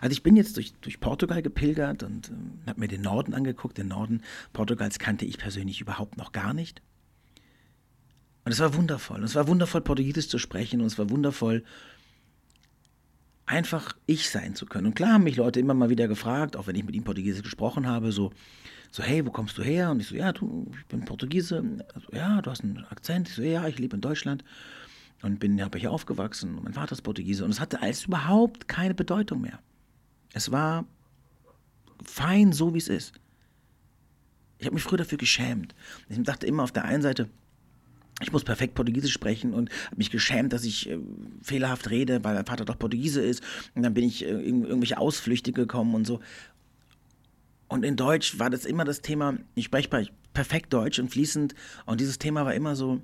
Also 0.00 0.12
ich 0.12 0.22
bin 0.22 0.36
jetzt 0.36 0.56
durch, 0.56 0.72
durch 0.80 1.00
Portugal 1.00 1.42
gepilgert 1.42 2.02
und 2.02 2.30
ähm, 2.30 2.58
habe 2.66 2.80
mir 2.80 2.88
den 2.88 3.02
Norden 3.02 3.34
angeguckt. 3.34 3.78
Den 3.78 3.88
Norden 3.88 4.22
Portugals 4.52 4.98
kannte 4.98 5.24
ich 5.24 5.38
persönlich 5.38 5.80
überhaupt 5.80 6.16
noch 6.16 6.32
gar 6.32 6.54
nicht. 6.54 6.82
Und 8.44 8.52
es 8.52 8.60
war 8.60 8.74
wundervoll. 8.74 9.18
Und 9.18 9.24
es 9.24 9.34
war 9.34 9.48
wundervoll, 9.48 9.80
Portugiesisch 9.80 10.28
zu 10.28 10.38
sprechen. 10.38 10.80
Und 10.80 10.86
es 10.86 10.98
war 10.98 11.10
wundervoll, 11.10 11.64
einfach 13.44 13.96
ich 14.06 14.30
sein 14.30 14.54
zu 14.54 14.66
können. 14.66 14.86
Und 14.86 14.94
klar 14.94 15.14
haben 15.14 15.24
mich 15.24 15.36
Leute 15.36 15.60
immer 15.60 15.74
mal 15.74 15.90
wieder 15.90 16.08
gefragt, 16.08 16.56
auch 16.56 16.66
wenn 16.66 16.76
ich 16.76 16.84
mit 16.84 16.94
ihnen 16.94 17.04
Portugiesisch 17.04 17.42
gesprochen 17.42 17.86
habe, 17.86 18.12
so, 18.12 18.32
so 18.90 19.02
hey, 19.02 19.24
wo 19.24 19.30
kommst 19.30 19.56
du 19.58 19.62
her? 19.62 19.90
Und 19.90 20.00
ich 20.00 20.08
so, 20.08 20.16
ja, 20.16 20.32
du, 20.32 20.70
ich 20.78 20.86
bin 20.86 21.04
Portugiese. 21.04 21.62
Also, 21.94 22.08
ja, 22.12 22.42
du 22.42 22.50
hast 22.50 22.62
einen 22.62 22.84
Akzent. 22.86 23.28
Ich 23.28 23.34
so, 23.34 23.42
ja, 23.42 23.66
ich 23.68 23.78
lebe 23.78 23.94
in 23.96 24.00
Deutschland 24.00 24.44
und 25.26 25.40
bin 25.40 25.60
habe 25.62 25.78
hier 25.78 25.90
aufgewachsen. 25.90 26.56
Und 26.56 26.64
mein 26.64 26.74
Vater 26.74 26.92
ist 26.92 27.02
Portugiese. 27.02 27.44
Und 27.44 27.50
es 27.50 27.60
hatte 27.60 27.82
alles 27.82 28.04
überhaupt 28.04 28.68
keine 28.68 28.94
Bedeutung 28.94 29.40
mehr. 29.40 29.58
Es 30.32 30.52
war 30.52 30.86
fein, 32.04 32.52
so 32.52 32.74
wie 32.74 32.78
es 32.78 32.88
ist. 32.88 33.12
Ich 34.58 34.66
habe 34.66 34.74
mich 34.74 34.84
früher 34.84 34.98
dafür 34.98 35.18
geschämt. 35.18 35.74
Ich 36.08 36.22
dachte 36.22 36.46
immer 36.46 36.62
auf 36.62 36.72
der 36.72 36.84
einen 36.84 37.02
Seite, 37.02 37.28
ich 38.22 38.32
muss 38.32 38.44
perfekt 38.44 38.74
Portugiesisch 38.74 39.12
sprechen 39.12 39.52
und 39.52 39.68
habe 39.86 39.96
mich 39.96 40.10
geschämt, 40.10 40.52
dass 40.52 40.64
ich 40.64 40.88
äh, 40.88 40.98
fehlerhaft 41.42 41.90
rede, 41.90 42.24
weil 42.24 42.34
mein 42.34 42.46
Vater 42.46 42.64
doch 42.64 42.78
Portugiese 42.78 43.20
ist. 43.20 43.42
Und 43.74 43.82
dann 43.82 43.92
bin 43.92 44.04
ich 44.04 44.24
äh, 44.24 44.28
in 44.30 44.64
irgendwelche 44.64 44.96
Ausflüchte 44.96 45.52
gekommen 45.52 45.94
und 45.94 46.06
so. 46.06 46.20
Und 47.68 47.84
in 47.84 47.96
Deutsch 47.96 48.38
war 48.38 48.48
das 48.48 48.64
immer 48.64 48.84
das 48.84 49.02
Thema, 49.02 49.36
ich 49.56 49.66
spreche 49.66 49.90
perfekt 50.32 50.72
Deutsch 50.72 50.98
und 51.00 51.10
fließend. 51.10 51.54
Und 51.84 52.00
dieses 52.00 52.18
Thema 52.18 52.44
war 52.44 52.54
immer 52.54 52.76
so, 52.76 53.02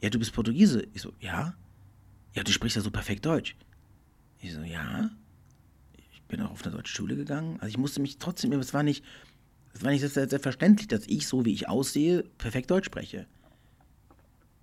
ja, 0.00 0.10
du 0.10 0.18
bist 0.18 0.32
Portugiese. 0.32 0.86
Ich 0.92 1.02
so, 1.02 1.12
ja. 1.20 1.54
Ja, 2.34 2.42
du 2.42 2.52
sprichst 2.52 2.76
ja 2.76 2.82
so 2.82 2.90
perfekt 2.90 3.24
Deutsch. 3.24 3.56
Ich 4.40 4.52
so, 4.52 4.62
ja. 4.62 5.10
Ich 6.12 6.22
bin 6.22 6.40
auch 6.42 6.50
auf 6.50 6.64
eine 6.64 6.74
deutsche 6.74 6.94
Schule 6.94 7.16
gegangen. 7.16 7.54
Also 7.60 7.68
ich 7.68 7.78
musste 7.78 8.00
mich 8.00 8.18
trotzdem, 8.18 8.52
es 8.52 8.74
war 8.74 8.82
nicht, 8.82 9.04
es 9.72 9.82
war 9.82 9.90
nicht 9.90 10.06
selbstverständlich, 10.06 10.88
dass 10.88 11.06
ich, 11.06 11.26
so 11.26 11.44
wie 11.44 11.52
ich 11.52 11.68
aussehe, 11.68 12.24
perfekt 12.38 12.70
Deutsch 12.70 12.86
spreche. 12.86 13.26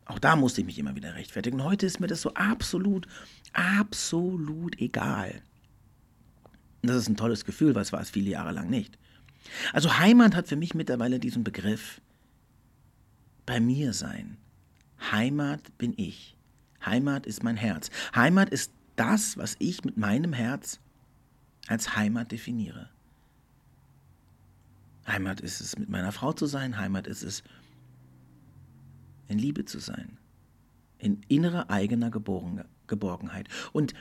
Auch 0.06 0.20
da 0.20 0.36
musste 0.36 0.62
ich 0.62 0.68
mich 0.68 0.78
immer 0.78 0.96
wieder 0.96 1.16
rechtfertigen. 1.16 1.60
Und 1.60 1.66
heute 1.66 1.86
ist 1.86 2.00
mir 2.00 2.08
das 2.08 2.22
so 2.22 2.34
absolut, 2.34 3.08
absolut 3.54 4.80
egal. 4.80 5.42
Und 6.82 6.90
das 6.90 6.98
ist 6.98 7.08
ein 7.08 7.16
tolles 7.16 7.46
Gefühl, 7.46 7.74
weil 7.76 7.84
es 7.84 7.94
war 7.94 8.02
es 8.02 8.10
viele 8.10 8.30
Jahre 8.30 8.52
lang 8.52 8.70
nicht. 8.70 8.98
Also 9.72 9.98
Heimat 9.98 10.36
hat 10.36 10.48
für 10.48 10.56
mich 10.56 10.74
mittlerweile 10.74 11.20
diesen 11.20 11.44
Begriff 11.44 12.02
bei 13.46 13.60
mir 13.60 13.94
sein. 13.94 14.38
Heimat 15.12 15.78
bin 15.78 15.94
ich. 15.98 16.38
Heimat 16.86 17.26
ist 17.26 17.44
mein 17.44 17.58
Herz. 17.58 17.90
Heimat 18.16 18.50
ist 18.50 18.72
das, 18.96 19.38
was 19.38 19.56
ich 19.60 19.84
mit 19.84 19.98
meinem 19.98 20.34
Herz 20.34 20.80
als 21.68 21.96
Heimat 21.96 22.32
definiere. 22.32 22.90
Heimat 25.08 25.42
ist 25.42 25.62
es, 25.62 25.78
mit 25.78 25.90
meiner 25.90 26.12
Frau 26.12 26.34
zu 26.34 26.46
sein. 26.46 26.78
Heimat 26.78 27.08
ist 27.08 27.24
es, 27.24 27.44
in 29.28 29.38
Liebe 29.40 29.66
zu 29.66 29.80
sein, 29.80 30.18
in 30.98 31.22
innerer 31.28 31.70
eigener 31.70 32.12
Geborgenheit. 32.12 33.48
Und 33.72 33.94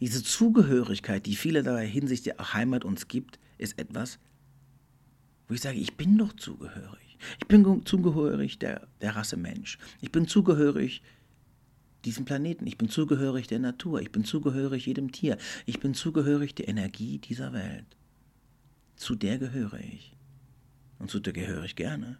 diese 0.00 0.22
Zugehörigkeit, 0.22 1.26
die 1.26 1.36
vielerlei 1.36 1.86
Hinsicht 1.86 2.26
der 2.26 2.36
Heimat 2.52 2.84
uns 2.84 3.08
gibt, 3.08 3.38
ist 3.58 3.78
etwas, 3.78 4.18
wo 5.48 5.54
ich 5.54 5.60
sage, 5.60 5.78
ich 5.78 5.96
bin 5.96 6.18
doch 6.18 6.34
zugehörig. 6.34 7.05
Ich 7.38 7.46
bin 7.46 7.84
zugehörig 7.84 8.58
der, 8.58 8.86
der 9.00 9.16
Rasse 9.16 9.36
Mensch. 9.36 9.78
Ich 10.00 10.12
bin 10.12 10.28
zugehörig 10.28 11.02
diesem 12.04 12.24
Planeten. 12.24 12.66
Ich 12.66 12.78
bin 12.78 12.88
zugehörig 12.88 13.46
der 13.46 13.58
Natur. 13.58 14.00
Ich 14.00 14.12
bin 14.12 14.24
zugehörig 14.24 14.86
jedem 14.86 15.12
Tier. 15.12 15.36
Ich 15.66 15.80
bin 15.80 15.94
zugehörig 15.94 16.54
der 16.54 16.68
Energie 16.68 17.18
dieser 17.18 17.52
Welt. 17.52 17.96
Zu 18.96 19.14
der 19.14 19.38
gehöre 19.38 19.80
ich. 19.80 20.16
Und 20.98 21.10
zu 21.10 21.20
der 21.20 21.32
gehöre 21.32 21.64
ich 21.64 21.76
gerne. 21.76 22.18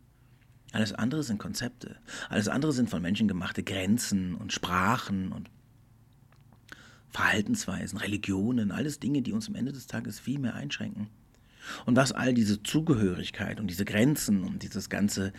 Alles 0.73 0.93
andere 0.93 1.23
sind 1.23 1.39
Konzepte. 1.39 1.97
Alles 2.29 2.49
andere 2.49 2.73
sind 2.73 2.91
von 2.91 3.01
Menschen 3.01 3.29
gemachte 3.29 3.63
Grenzen 3.63 4.35
und 4.35 4.53
Sprachen 4.53 5.33
und 5.33 5.49
Verhaltensweisen, 7.09 7.99
Religionen, 7.99 8.73
alles 8.73 9.01
Dinge, 9.01 9.23
die 9.23 9.33
uns 9.33 9.49
am 9.49 9.55
Ende 9.55 9.73
des 9.73 9.87
Tages 9.87 10.21
viel 10.21 10.39
mehr 10.39 10.55
einschränken. 10.55 11.09
Und 11.85 11.97
was 11.97 12.13
all 12.13 12.35
diese 12.35 12.63
Zugehörigkeit 12.63 13.61
und 13.61 13.69
diese 13.69 13.85
Grenzen 13.85 14.45
und 14.45 14.63
dieses 14.63 14.89
ganze 14.89 15.33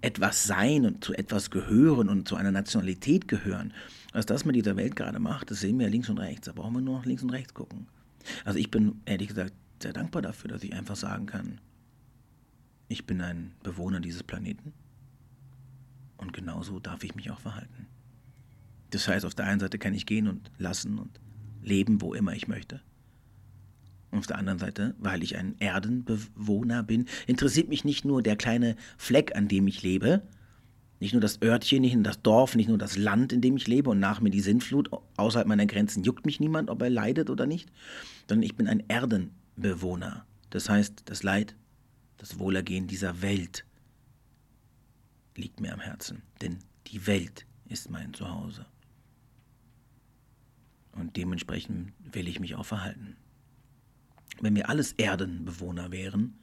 etwas 0.00 0.44
sein 0.44 0.84
und 0.84 1.04
zu 1.04 1.14
etwas 1.14 1.50
gehören 1.50 2.08
und 2.08 2.28
zu 2.28 2.36
einer 2.36 2.50
Nationalität 2.50 3.28
gehören, 3.28 3.72
was 4.12 4.26
das 4.26 4.44
mit 4.44 4.56
dieser 4.56 4.76
Welt 4.76 4.96
gerade 4.96 5.20
macht, 5.20 5.50
das 5.50 5.60
sehen 5.60 5.78
wir 5.78 5.88
links 5.88 6.08
und 6.08 6.18
rechts. 6.18 6.46
Da 6.46 6.52
brauchen 6.52 6.74
wir 6.74 6.80
nur 6.80 6.98
noch 6.98 7.06
links 7.06 7.22
und 7.22 7.30
rechts 7.30 7.54
gucken. 7.54 7.86
Also 8.44 8.58
ich 8.58 8.70
bin 8.70 9.00
ehrlich 9.04 9.28
gesagt 9.28 9.54
sehr 9.80 9.92
dankbar 9.92 10.22
dafür, 10.22 10.50
dass 10.50 10.62
ich 10.62 10.74
einfach 10.74 10.96
sagen 10.96 11.26
kann, 11.26 11.60
ich 12.88 13.06
bin 13.06 13.20
ein 13.20 13.54
Bewohner 13.62 14.00
dieses 14.00 14.22
Planeten 14.22 14.72
und 16.18 16.32
genauso 16.32 16.78
darf 16.78 17.04
ich 17.04 17.14
mich 17.14 17.30
auch 17.30 17.40
verhalten. 17.40 17.86
Das 18.90 19.08
heißt, 19.08 19.24
auf 19.24 19.34
der 19.34 19.46
einen 19.46 19.60
Seite 19.60 19.78
kann 19.78 19.94
ich 19.94 20.04
gehen 20.04 20.28
und 20.28 20.50
lassen 20.58 20.98
und 20.98 21.20
leben, 21.62 22.02
wo 22.02 22.12
immer 22.12 22.34
ich 22.34 22.48
möchte. 22.48 22.80
Und 24.12 24.20
auf 24.20 24.26
der 24.28 24.38
anderen 24.38 24.60
Seite, 24.60 24.94
weil 24.98 25.24
ich 25.24 25.36
ein 25.36 25.56
Erdenbewohner 25.58 26.84
bin, 26.84 27.06
interessiert 27.26 27.68
mich 27.68 27.84
nicht 27.84 28.04
nur 28.04 28.22
der 28.22 28.36
kleine 28.36 28.76
Fleck, 28.96 29.34
an 29.34 29.48
dem 29.48 29.66
ich 29.66 29.82
lebe, 29.82 30.22
nicht 31.00 31.14
nur 31.14 31.20
das 31.20 31.42
Örtchen, 31.42 31.80
nicht 31.80 31.94
nur 31.94 32.04
das 32.04 32.22
Dorf, 32.22 32.54
nicht 32.54 32.68
nur 32.68 32.78
das 32.78 32.96
Land, 32.96 33.32
in 33.32 33.40
dem 33.40 33.56
ich 33.56 33.66
lebe 33.66 33.90
und 33.90 33.98
nach 33.98 34.20
mir 34.20 34.30
die 34.30 34.40
Sintflut, 34.40 34.88
außerhalb 35.16 35.48
meiner 35.48 35.66
Grenzen 35.66 36.04
juckt 36.04 36.26
mich 36.26 36.38
niemand, 36.38 36.70
ob 36.70 36.80
er 36.82 36.90
leidet 36.90 37.28
oder 37.28 37.46
nicht, 37.46 37.72
sondern 38.28 38.44
ich 38.44 38.54
bin 38.54 38.68
ein 38.68 38.84
Erdenbewohner. 38.86 40.24
Das 40.50 40.68
heißt, 40.68 41.02
das 41.06 41.24
Leid 41.24 41.56
das 42.22 42.38
Wohlergehen 42.38 42.86
dieser 42.86 43.20
Welt 43.20 43.64
liegt 45.34 45.58
mir 45.58 45.72
am 45.72 45.80
Herzen, 45.80 46.22
denn 46.40 46.60
die 46.86 47.08
Welt 47.08 47.46
ist 47.64 47.90
mein 47.90 48.14
Zuhause. 48.14 48.64
Und 50.92 51.16
dementsprechend 51.16 51.92
will 51.98 52.28
ich 52.28 52.38
mich 52.38 52.54
auch 52.54 52.64
verhalten. 52.64 53.16
Wenn 54.40 54.56
wir 54.56 54.68
alles 54.68 54.92
Erdenbewohner 54.92 55.92
wären 55.92 56.38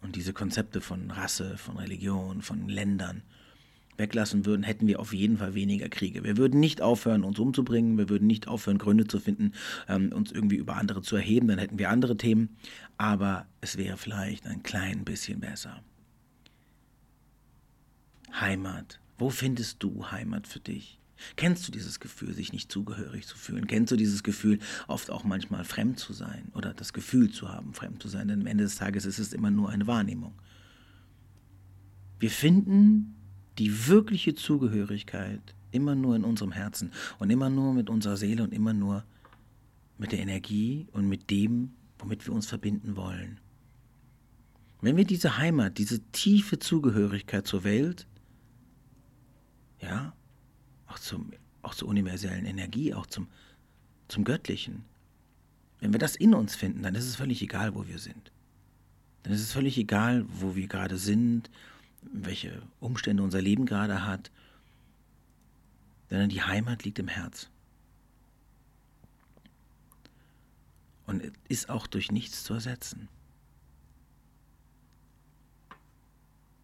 und 0.00 0.16
diese 0.16 0.32
Konzepte 0.32 0.80
von 0.80 1.10
Rasse, 1.10 1.56
von 1.56 1.76
Religion, 1.76 2.42
von 2.42 2.68
Ländern, 2.68 3.22
weglassen 3.96 4.44
würden, 4.44 4.62
hätten 4.62 4.86
wir 4.86 5.00
auf 5.00 5.12
jeden 5.12 5.38
Fall 5.38 5.54
weniger 5.54 5.88
Kriege. 5.88 6.24
Wir 6.24 6.36
würden 6.36 6.60
nicht 6.60 6.82
aufhören, 6.82 7.24
uns 7.24 7.38
umzubringen, 7.38 7.96
wir 7.98 8.08
würden 8.08 8.26
nicht 8.26 8.48
aufhören, 8.48 8.78
Gründe 8.78 9.06
zu 9.06 9.20
finden, 9.20 9.52
ähm, 9.88 10.12
uns 10.12 10.32
irgendwie 10.32 10.56
über 10.56 10.76
andere 10.76 11.02
zu 11.02 11.16
erheben, 11.16 11.48
dann 11.48 11.58
hätten 11.58 11.78
wir 11.78 11.90
andere 11.90 12.16
Themen, 12.16 12.56
aber 12.98 13.46
es 13.60 13.76
wäre 13.76 13.96
vielleicht 13.96 14.46
ein 14.46 14.62
klein 14.62 15.04
bisschen 15.04 15.40
besser. 15.40 15.82
Heimat. 18.32 19.00
Wo 19.16 19.30
findest 19.30 19.82
du 19.82 20.10
Heimat 20.10 20.48
für 20.48 20.60
dich? 20.60 20.98
Kennst 21.36 21.66
du 21.66 21.72
dieses 21.72 22.00
Gefühl, 22.00 22.34
sich 22.34 22.52
nicht 22.52 22.70
zugehörig 22.70 23.26
zu 23.26 23.36
fühlen? 23.36 23.66
Kennst 23.66 23.92
du 23.92 23.96
dieses 23.96 24.22
Gefühl, 24.22 24.58
oft 24.88 25.10
auch 25.10 25.24
manchmal 25.24 25.64
fremd 25.64 25.98
zu 25.98 26.12
sein 26.12 26.50
oder 26.54 26.74
das 26.74 26.92
Gefühl 26.92 27.30
zu 27.30 27.48
haben, 27.48 27.74
fremd 27.74 28.02
zu 28.02 28.08
sein? 28.08 28.28
Denn 28.28 28.40
am 28.40 28.46
Ende 28.46 28.64
des 28.64 28.76
Tages 28.76 29.04
ist 29.04 29.18
es 29.18 29.32
immer 29.32 29.50
nur 29.50 29.70
eine 29.70 29.86
Wahrnehmung. 29.86 30.34
Wir 32.18 32.30
finden 32.30 33.14
die 33.58 33.86
wirkliche 33.88 34.34
Zugehörigkeit 34.34 35.54
immer 35.70 35.94
nur 35.94 36.16
in 36.16 36.24
unserem 36.24 36.52
Herzen 36.52 36.92
und 37.18 37.30
immer 37.30 37.50
nur 37.50 37.74
mit 37.74 37.90
unserer 37.90 38.16
Seele 38.16 38.42
und 38.42 38.52
immer 38.52 38.72
nur 38.72 39.04
mit 39.98 40.12
der 40.12 40.20
Energie 40.20 40.86
und 40.92 41.08
mit 41.08 41.30
dem, 41.30 41.72
womit 41.98 42.26
wir 42.26 42.32
uns 42.32 42.46
verbinden 42.46 42.96
wollen. 42.96 43.40
Wenn 44.80 44.96
wir 44.96 45.04
diese 45.04 45.38
Heimat, 45.38 45.78
diese 45.78 46.00
tiefe 46.10 46.58
Zugehörigkeit 46.58 47.46
zur 47.46 47.64
Welt, 47.64 48.06
ja, 49.80 50.14
auch, 50.94 50.98
zum, 50.98 51.32
auch 51.62 51.74
zur 51.74 51.88
universellen 51.88 52.46
Energie, 52.46 52.94
auch 52.94 53.06
zum, 53.06 53.26
zum 54.08 54.24
Göttlichen, 54.24 54.84
wenn 55.80 55.92
wir 55.92 55.98
das 55.98 56.16
in 56.16 56.34
uns 56.34 56.54
finden, 56.54 56.82
dann 56.82 56.94
ist 56.94 57.06
es 57.06 57.16
völlig 57.16 57.42
egal, 57.42 57.74
wo 57.74 57.86
wir 57.86 57.98
sind. 57.98 58.30
Dann 59.22 59.32
ist 59.32 59.40
es 59.40 59.52
völlig 59.52 59.76
egal, 59.76 60.24
wo 60.28 60.54
wir 60.54 60.66
gerade 60.66 60.96
sind, 60.96 61.50
welche 62.02 62.62
Umstände 62.80 63.22
unser 63.22 63.42
Leben 63.42 63.66
gerade 63.66 64.06
hat, 64.06 64.30
sondern 66.10 66.28
die 66.28 66.42
Heimat 66.42 66.84
liegt 66.84 66.98
im 66.98 67.08
Herz. 67.08 67.48
Und 71.06 71.22
ist 71.48 71.68
auch 71.68 71.86
durch 71.86 72.12
nichts 72.12 72.44
zu 72.44 72.54
ersetzen. 72.54 73.08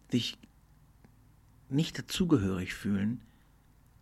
Sich 0.09 0.37
nicht 1.69 1.97
dazugehörig 1.97 2.73
fühlen, 2.73 3.21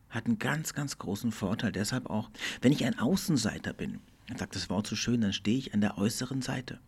hat 0.09 0.25
einen 0.25 0.39
ganz, 0.39 0.73
ganz 0.73 0.97
großen 0.97 1.31
Vorteil. 1.31 1.71
Deshalb 1.71 2.09
auch, 2.09 2.29
wenn 2.61 2.71
ich 2.71 2.85
ein 2.85 2.97
Außenseiter 2.97 3.73
bin, 3.73 3.99
sagt 4.37 4.55
das 4.55 4.69
Wort 4.69 4.87
so 4.87 4.95
schön, 4.95 5.21
dann 5.21 5.33
stehe 5.33 5.57
ich 5.57 5.73
an 5.73 5.81
der 5.81 5.97
äußeren 5.97 6.41
Seite. 6.41 6.79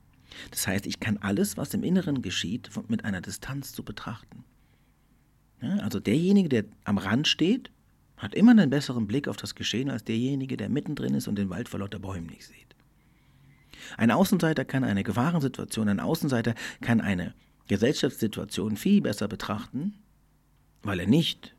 Das 0.49 0.67
heißt, 0.67 0.85
ich 0.85 0.99
kann 0.99 1.17
alles, 1.17 1.57
was 1.57 1.73
im 1.73 1.83
Inneren 1.83 2.21
geschieht, 2.21 2.69
mit 2.87 3.05
einer 3.05 3.21
Distanz 3.21 3.73
zu 3.73 3.83
betrachten. 3.83 4.43
Ja, 5.61 5.77
also 5.77 5.99
derjenige, 5.99 6.49
der 6.49 6.65
am 6.85 6.97
Rand 6.97 7.27
steht, 7.27 7.71
hat 8.17 8.35
immer 8.35 8.51
einen 8.51 8.69
besseren 8.69 9.07
Blick 9.07 9.27
auf 9.27 9.37
das 9.37 9.55
Geschehen 9.55 9.89
als 9.89 10.03
derjenige, 10.03 10.57
der 10.57 10.69
mittendrin 10.69 11.13
ist 11.13 11.27
und 11.27 11.35
den 11.35 11.49
Wald 11.49 11.69
vor 11.69 11.79
lauter 11.79 11.99
Bäumen 11.99 12.27
nicht 12.27 12.45
sieht. 12.45 12.75
Ein 13.97 14.11
Außenseiter 14.11 14.63
kann 14.63 14.83
eine 14.83 15.03
Gefahrensituation, 15.03 15.89
ein 15.89 15.99
Außenseiter 15.99 16.55
kann 16.81 17.01
eine 17.01 17.33
Gesellschaftssituation 17.67 18.77
viel 18.77 19.01
besser 19.01 19.27
betrachten, 19.27 19.95
weil 20.83 20.99
er 20.99 21.07
nicht 21.07 21.55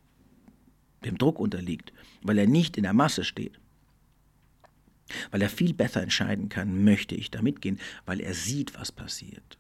dem 1.05 1.19
Druck 1.19 1.39
unterliegt, 1.39 1.93
weil 2.23 2.39
er 2.39 2.47
nicht 2.47 2.77
in 2.77 2.83
der 2.85 2.93
Masse 2.93 3.25
steht, 3.25 3.59
weil 5.31 5.43
er 5.43 5.49
viel 5.49 5.75
besser 5.75 6.03
entscheiden 6.03 6.49
kann, 6.49 6.85
möchte 6.85 7.15
ich 7.15 7.31
da 7.31 7.43
mitgehen, 7.43 7.79
weil 8.07 8.21
er 8.21 8.35
sieht, 8.35 8.75
was 8.75 8.93
passiert. 8.93 9.59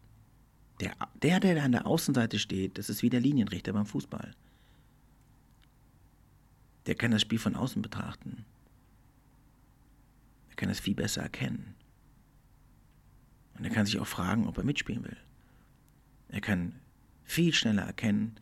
Der, 0.81 0.95
der, 1.23 1.41
der 1.41 1.63
an 1.63 1.73
der 1.73 1.87
Außenseite 1.87 2.39
steht, 2.39 2.79
das 2.79 2.89
ist 2.89 3.03
wie 3.03 3.11
der 3.11 3.21
Linienrichter 3.21 3.73
beim 3.73 3.87
Fußball. 3.87 4.35
Der 6.87 6.95
kann 6.95 7.13
das 7.13 7.23
Spiel 7.23 7.39
von 7.39 7.55
außen 7.55 7.83
betrachten. 7.83 8.45
Er 10.51 10.57
kann 10.57 10.71
es 10.71 10.81
viel 10.81 10.95
besser 10.95 11.23
erkennen. 11.23 11.75
Und 13.57 13.65
er 13.65 13.71
kann 13.71 13.87
sich 13.87 14.01
auch 14.01 14.07
fragen, 14.07 14.49
ob 14.49 14.59
er 14.59 14.65
mitspielen 14.65 15.05
will. 15.05 15.17
Er 16.29 16.41
kann 16.41 16.81
viel 17.25 17.53
schneller 17.53 17.83
erkennen, 17.83 18.41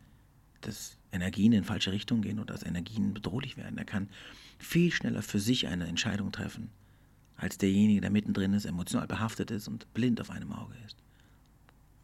dass 0.61 0.97
Energien 1.11 1.53
in 1.53 1.63
falsche 1.63 1.91
Richtung 1.91 2.21
gehen 2.21 2.39
oder 2.39 2.53
dass 2.53 2.63
Energien 2.63 3.13
bedrohlich 3.13 3.57
werden. 3.57 3.77
Er 3.77 3.85
kann 3.85 4.09
viel 4.57 4.91
schneller 4.91 5.21
für 5.21 5.39
sich 5.39 5.67
eine 5.67 5.87
Entscheidung 5.87 6.31
treffen, 6.31 6.69
als 7.35 7.57
derjenige, 7.57 8.01
der 8.01 8.11
mittendrin 8.11 8.53
ist, 8.53 8.65
emotional 8.65 9.07
behaftet 9.07 9.51
ist 9.51 9.67
und 9.67 9.91
blind 9.93 10.21
auf 10.21 10.29
einem 10.29 10.53
Auge 10.53 10.75
ist, 10.85 10.97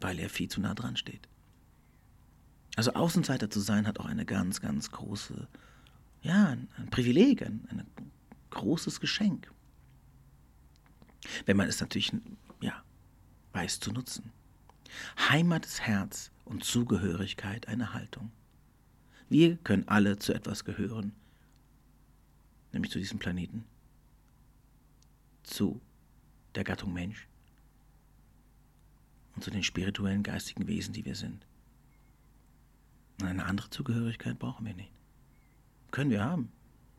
weil 0.00 0.18
er 0.18 0.28
viel 0.28 0.48
zu 0.48 0.60
nah 0.60 0.74
dran 0.74 0.96
steht. 0.96 1.28
Also 2.76 2.92
Außenseiter 2.92 3.50
zu 3.50 3.60
sein 3.60 3.86
hat 3.86 3.98
auch 3.98 4.06
eine 4.06 4.24
ganz, 4.24 4.60
ganz 4.60 4.90
große, 4.90 5.48
ja, 6.22 6.48
ein, 6.48 6.68
ein 6.76 6.90
Privileg, 6.90 7.42
ein, 7.42 7.66
ein 7.70 7.86
großes 8.50 9.00
Geschenk. 9.00 9.50
Wenn 11.46 11.56
man 11.56 11.68
es 11.68 11.80
natürlich, 11.80 12.12
ja, 12.60 12.82
weiß 13.52 13.80
zu 13.80 13.92
nutzen. 13.92 14.32
Heimat 15.28 15.66
ist 15.66 15.80
Herz 15.80 16.30
und 16.44 16.64
Zugehörigkeit 16.64 17.68
eine 17.68 17.92
Haltung. 17.92 18.30
Wir 19.28 19.56
können 19.58 19.86
alle 19.88 20.18
zu 20.18 20.32
etwas 20.32 20.64
gehören, 20.64 21.12
nämlich 22.72 22.90
zu 22.92 22.98
diesem 22.98 23.18
Planeten, 23.18 23.64
zu 25.42 25.80
der 26.54 26.64
Gattung 26.64 26.92
Mensch 26.92 27.28
und 29.34 29.44
zu 29.44 29.50
den 29.50 29.62
spirituellen, 29.62 30.22
geistigen 30.22 30.66
Wesen, 30.66 30.94
die 30.94 31.04
wir 31.04 31.14
sind. 31.14 31.46
Und 33.20 33.26
eine 33.26 33.44
andere 33.44 33.68
Zugehörigkeit 33.70 34.38
brauchen 34.38 34.64
wir 34.64 34.74
nicht. 34.74 34.92
Können 35.90 36.10
wir 36.10 36.24
haben, 36.24 36.50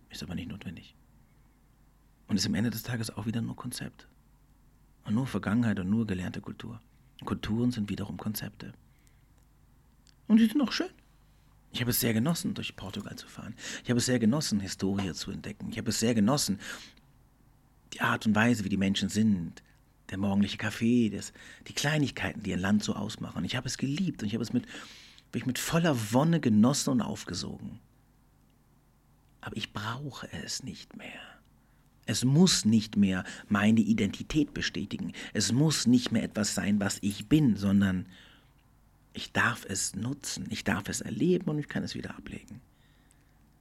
ist 0.10 0.22
aber 0.24 0.36
nicht 0.36 0.50
notwendig. 0.50 0.96
Und 2.28 2.38
ist 2.38 2.46
am 2.46 2.56
Ende 2.56 2.70
des 2.70 2.84
Tages 2.84 3.10
auch 3.10 3.26
wieder 3.26 3.42
nur 3.42 3.56
Konzept. 3.56 4.08
Und 5.06 5.16
nur 5.16 5.26
Vergangenheit 5.26 5.80
und 5.80 5.90
nur 5.90 6.06
gelernte 6.06 6.42
Kultur. 6.42 6.80
Kulturen 7.26 7.72
sind 7.72 7.90
wiederum 7.90 8.18
Konzepte. 8.18 8.74
Und 10.28 10.38
die 10.38 10.46
sind 10.46 10.62
auch 10.62 10.72
schön. 10.72 10.90
Ich 11.72 11.82
habe 11.82 11.92
es 11.92 12.00
sehr 12.00 12.14
genossen, 12.14 12.54
durch 12.54 12.76
Portugal 12.76 13.16
zu 13.16 13.28
fahren. 13.28 13.56
Ich 13.84 13.90
habe 13.90 14.00
es 14.00 14.06
sehr 14.06 14.20
genossen, 14.20 14.60
Historie 14.60 15.14
zu 15.14 15.32
entdecken. 15.32 15.70
Ich 15.70 15.78
habe 15.78 15.90
es 15.90 16.00
sehr 16.00 16.14
genossen, 16.16 16.60
die 17.94 18.02
Art 18.02 18.26
und 18.26 18.36
Weise, 18.36 18.64
wie 18.64 18.70
die 18.70 18.78
Menschen 18.78 19.10
sind, 19.10 19.64
der 20.10 20.18
morgendliche 20.18 20.58
Kaffee, 20.58 21.10
das, 21.10 21.34
die 21.68 21.74
Kleinigkeiten, 21.74 22.44
die 22.44 22.54
ein 22.54 22.60
Land 22.60 22.84
so 22.84 22.96
ausmachen. 22.96 23.46
Ich 23.46 23.56
habe 23.56 23.68
es 23.68 23.78
geliebt 23.78 24.22
und 24.22 24.28
ich 24.28 24.34
habe 24.34 24.44
es 24.44 24.54
mit, 24.54 24.66
ich 25.34 25.46
mit 25.46 25.60
voller 25.60 25.96
Wonne 26.12 26.40
genossen 26.40 26.90
und 26.92 27.02
aufgesogen. 27.02 27.80
Aber 29.42 29.56
ich 29.56 29.72
brauche 29.72 30.28
es 30.44 30.64
nicht 30.64 30.98
mehr. 30.98 31.22
Es 32.06 32.26
muss 32.26 32.66
nicht 32.66 32.98
mehr 32.98 33.24
meine 33.48 33.82
Identität 33.82 34.54
bestätigen. 34.54 35.14
Es 35.34 35.52
muss 35.52 35.86
nicht 35.86 36.12
mehr 36.12 36.24
etwas 36.24 36.56
sein, 36.56 36.80
was 36.80 36.98
ich 37.02 37.30
bin, 37.30 37.56
sondern 37.56 38.08
ich 39.20 39.34
darf 39.34 39.66
es 39.68 39.98
nutzen, 39.98 40.48
ich 40.50 40.64
darf 40.64 40.88
es 40.88 41.02
erleben 41.02 41.50
und 41.50 41.60
ich 41.60 41.68
kann 41.68 41.84
es 41.84 41.94
wieder 41.94 42.12
ablegen. 42.12 42.62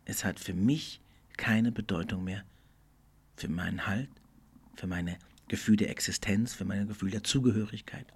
Es 0.04 0.24
hat 0.24 0.38
für 0.38 0.54
mich 0.54 1.00
keine 1.36 1.72
Bedeutung 1.72 2.22
mehr 2.22 2.44
für 3.34 3.48
meinen 3.48 3.84
Halt, 3.88 4.08
für 4.76 4.86
meine 4.86 5.18
Gefühl 5.48 5.76
der 5.76 5.90
Existenz, 5.90 6.54
für 6.54 6.64
mein 6.64 6.86
Gefühl 6.86 7.10
der 7.10 7.24
Zugehörigkeit. 7.24 8.06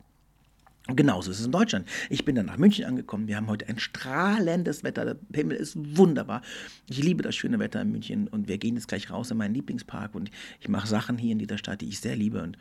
Und 0.87 0.95
genauso 0.95 1.33
ist 1.33 1.41
es 1.41 1.47
in 1.47 1.51
Deutschland. 1.51 1.89
Ich 2.11 2.25
bin 2.25 2.37
dann 2.37 2.47
nach 2.47 2.59
München 2.59 2.85
angekommen. 2.85 3.27
Wir 3.27 3.37
haben 3.37 3.49
heute 3.49 3.69
ein 3.69 3.81
strahlendes 3.81 4.85
Wetter. 4.85 5.05
Der 5.15 5.19
Himmel 5.35 5.57
ist 5.57 5.75
wunderbar. 5.97 6.43
Ich 6.89 7.03
liebe 7.03 7.25
das 7.25 7.35
schöne 7.35 7.59
Wetter 7.59 7.83
in 7.83 7.91
München 7.91 8.29
und 8.29 8.47
wir 8.47 8.59
gehen 8.59 8.77
jetzt 8.77 8.87
gleich 8.87 9.11
raus 9.11 9.33
in 9.33 9.37
meinen 9.37 9.55
Lieblingspark 9.55 10.15
und 10.15 10.31
ich 10.61 10.69
mache 10.69 10.87
Sachen 10.87 11.19
hier 11.19 11.33
in 11.33 11.41
dieser 11.41 11.59
Stadt, 11.59 11.81
die 11.81 11.89
ich 11.89 11.99
sehr 11.99 12.15
liebe 12.15 12.41
und 12.41 12.57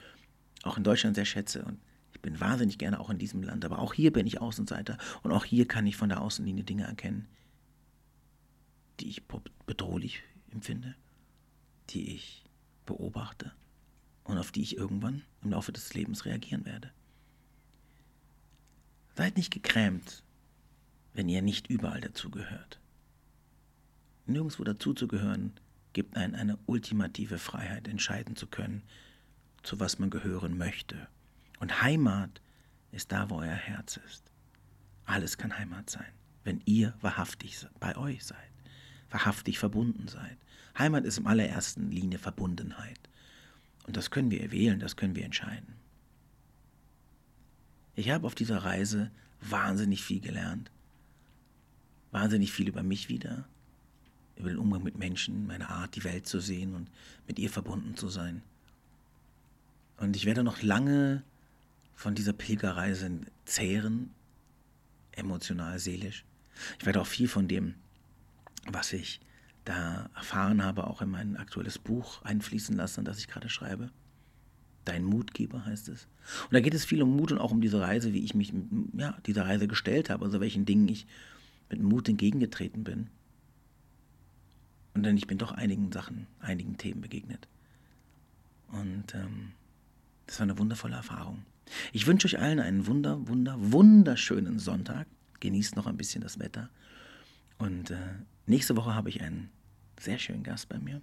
auch 0.64 0.78
in 0.78 0.84
Deutschland 0.84 1.16
sehr 1.16 1.26
schätze. 1.26 1.62
Und 1.62 1.78
bin 2.22 2.40
wahnsinnig 2.40 2.78
gerne 2.78 3.00
auch 3.00 3.10
in 3.10 3.18
diesem 3.18 3.44
Land. 3.44 3.66
Aber 3.66 3.80
auch 3.80 3.94
hier 3.94 4.12
bin 4.12 4.28
ich 4.28 4.42
Außenseiter 4.42 4.98
und 5.24 5.32
auch 5.32 5.46
hier 5.46 5.68
kann 5.68 5.88
ich 5.88 5.98
von 5.98 6.10
der 6.10 6.22
Außenlinie 6.22 6.64
Dinge 6.64 6.84
erkennen, 6.84 7.28
die 9.00 9.10
ich 9.10 9.24
bedrohlich 9.66 10.22
empfinde, 10.52 10.96
die 11.90 12.14
ich 12.16 12.44
beobachte 12.86 13.52
und 14.24 14.38
auf 14.38 14.52
die 14.52 14.62
ich 14.62 14.78
irgendwann 14.78 15.24
im 15.42 15.52
Laufe 15.52 15.72
des 15.72 15.94
Lebens 15.94 16.26
reagieren 16.26 16.66
werde. 16.66 16.92
Seid 19.16 19.38
nicht 19.38 19.52
gekrämt, 19.52 20.24
wenn 21.14 21.28
ihr 21.28 21.42
nicht 21.42 21.68
überall 21.68 22.02
dazugehört. 22.02 22.80
Nirgendwo 24.26 24.64
dazuzugehören 24.64 25.54
gibt 25.94 26.16
einen 26.16 26.36
eine 26.36 26.58
ultimative 26.66 27.38
Freiheit, 27.38 27.88
entscheiden 27.88 28.36
zu 28.36 28.48
können, 28.48 28.84
zu 29.64 29.80
was 29.80 30.00
man 30.00 30.10
gehören 30.10 30.58
möchte. 30.58 31.08
Und 31.62 31.84
Heimat 31.84 32.42
ist 32.92 33.12
da, 33.12 33.30
wo 33.30 33.36
euer 33.36 33.54
Herz 33.54 33.98
ist. 34.08 34.24
Alles 35.06 35.38
kann 35.38 35.58
Heimat 35.58 35.92
sein, 35.92 36.12
wenn 36.44 36.60
ihr 36.66 36.96
wahrhaftig 37.02 37.68
bei 37.80 37.96
euch 37.96 38.26
seid, 38.26 38.52
wahrhaftig 39.12 39.60
verbunden 39.60 40.08
seid. 40.08 40.38
Heimat 40.78 41.06
ist 41.06 41.20
im 41.20 41.28
allerersten 41.28 41.92
Linie 41.92 42.18
Verbundenheit. 42.18 43.00
Und 43.86 43.96
das 43.96 44.10
können 44.10 44.32
wir 44.32 44.52
wählen, 44.52 44.80
das 44.80 44.96
können 44.96 45.16
wir 45.16 45.24
entscheiden. 45.24 45.76
Ich 47.96 48.10
habe 48.10 48.26
auf 48.26 48.34
dieser 48.34 48.64
Reise 48.64 49.12
wahnsinnig 49.42 50.04
viel 50.04 50.20
gelernt. 50.20 50.72
Wahnsinnig 52.10 52.52
viel 52.52 52.70
über 52.70 52.82
mich 52.82 53.08
wieder, 53.08 53.48
über 54.36 54.50
den 54.50 54.58
Umgang 54.58 54.82
mit 54.82 54.98
Menschen, 54.98 55.46
meine 55.46 55.70
Art, 55.70 55.96
die 55.96 56.04
Welt 56.04 56.26
zu 56.26 56.40
sehen 56.40 56.74
und 56.74 56.90
mit 57.28 57.38
ihr 57.38 57.52
verbunden 57.52 57.96
zu 57.96 58.10
sein. 58.10 58.42
Und 59.98 60.16
ich 60.16 60.26
werde 60.26 60.44
noch 60.44 60.64
lange 60.64 61.24
von 62.02 62.16
dieser 62.16 62.34
Pilgerreise 62.34 63.12
zehren, 63.46 64.10
emotional, 65.12 65.78
seelisch. 65.78 66.26
Ich 66.80 66.86
werde 66.88 67.00
auch 67.00 67.06
viel 67.06 67.28
von 67.28 67.48
dem, 67.48 67.76
was 68.66 68.92
ich 68.92 69.22
da 69.66 70.10
erfahren 70.16 70.64
habe, 70.64 70.88
auch 70.88 71.04
in 71.04 71.12
mein 71.12 71.38
aktuelles 71.38 71.78
Buch 71.78 72.24
einfließen 72.24 72.76
lassen, 72.76 73.06
das 73.06 73.20
ich 73.20 73.28
gerade 73.28 73.50
schreibe. 73.50 73.92
Dein 74.84 75.04
Mutgeber 75.04 75.64
heißt 75.64 75.90
es. 75.90 76.08
Und 76.46 76.54
da 76.54 76.60
geht 76.60 76.74
es 76.74 76.86
viel 76.86 77.04
um 77.04 77.16
Mut 77.16 77.32
und 77.32 77.38
auch 77.38 77.52
um 77.52 77.62
diese 77.62 77.80
Reise, 77.80 78.14
wie 78.14 78.24
ich 78.24 78.34
mich 78.34 78.52
ja, 78.98 79.16
dieser 79.28 79.46
Reise 79.46 79.68
gestellt 79.68 80.10
habe, 80.10 80.26
also 80.26 80.40
welchen 80.40 80.66
Dingen 80.66 80.88
ich 80.88 81.06
mit 81.70 81.84
Mut 81.84 82.10
entgegengetreten 82.10 82.84
bin. 82.84 83.12
Und 84.96 85.04
dann 85.04 85.18
ich 85.18 85.28
bin 85.28 85.38
doch 85.38 85.52
einigen 85.52 85.92
Sachen, 85.92 86.26
einigen 86.40 86.78
Themen 86.78 87.02
begegnet. 87.02 87.48
Und 88.70 89.14
ähm, 89.14 89.52
das 90.26 90.40
war 90.40 90.46
eine 90.46 90.58
wundervolle 90.58 90.96
Erfahrung. 90.96 91.46
Ich 91.92 92.08
wünsche 92.08 92.28
euch 92.28 92.40
allen 92.40 92.60
einen 92.60 92.88
wunder, 92.88 93.28
wunder, 93.28 93.56
wunderschönen 93.58 94.60
Sonntag. 94.60 95.08
Genießt 95.40 95.76
noch 95.76 95.88
ein 95.88 95.98
bisschen 95.98 96.22
das 96.22 96.40
Wetter. 96.40 96.70
Und 97.58 97.92
äh, 97.92 97.98
nächste 98.46 98.76
Woche 98.76 98.96
habe 98.96 99.10
ich 99.10 99.22
einen 99.22 99.50
sehr 100.00 100.20
schönen 100.20 100.44
Gast 100.44 100.70
bei 100.70 100.80
mir. 100.80 101.02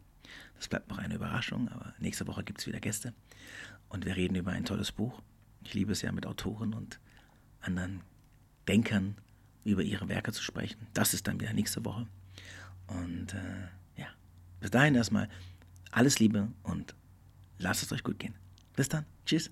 Das 0.57 0.69
bleibt 0.69 0.89
noch 0.89 0.99
eine 0.99 1.15
Überraschung, 1.15 1.69
aber 1.69 1.95
nächste 1.99 2.27
Woche 2.27 2.45
gibt 2.45 2.61
es 2.61 2.67
wieder 2.67 2.81
Gäste. 2.81 3.15
Und 3.89 4.05
wir 4.05 4.17
reden 4.17 4.35
über 4.35 4.53
ein 4.53 4.65
tolles 4.65 4.93
Buch. 4.93 5.23
Ich 5.63 5.75
liebe 5.75 5.93
es 5.93 6.03
ja, 6.03 6.13
mit 6.13 6.27
Autoren 6.27 6.75
und 6.75 7.01
anderen 7.61 8.01
Denkern 8.67 9.17
über 9.65 9.83
ihre 9.83 10.09
Werke 10.09 10.33
zu 10.33 10.43
sprechen. 10.43 10.87
Das 10.95 11.15
ist 11.15 11.27
dann 11.27 11.41
wieder 11.41 11.53
nächste 11.53 11.85
Woche. 11.85 12.07
Und 12.87 13.35
äh, 13.35 14.01
ja, 14.01 14.09
bis 14.61 14.71
dahin 14.71 14.95
erstmal 14.95 15.29
alles 15.91 16.19
Liebe 16.19 16.49
und 16.63 16.95
lasst 17.59 17.83
es 17.83 17.93
euch 17.93 18.03
gut 18.03 18.19
gehen. 18.19 18.35
Bis 18.77 18.89
dann. 18.89 19.05
Tschüss. 19.27 19.51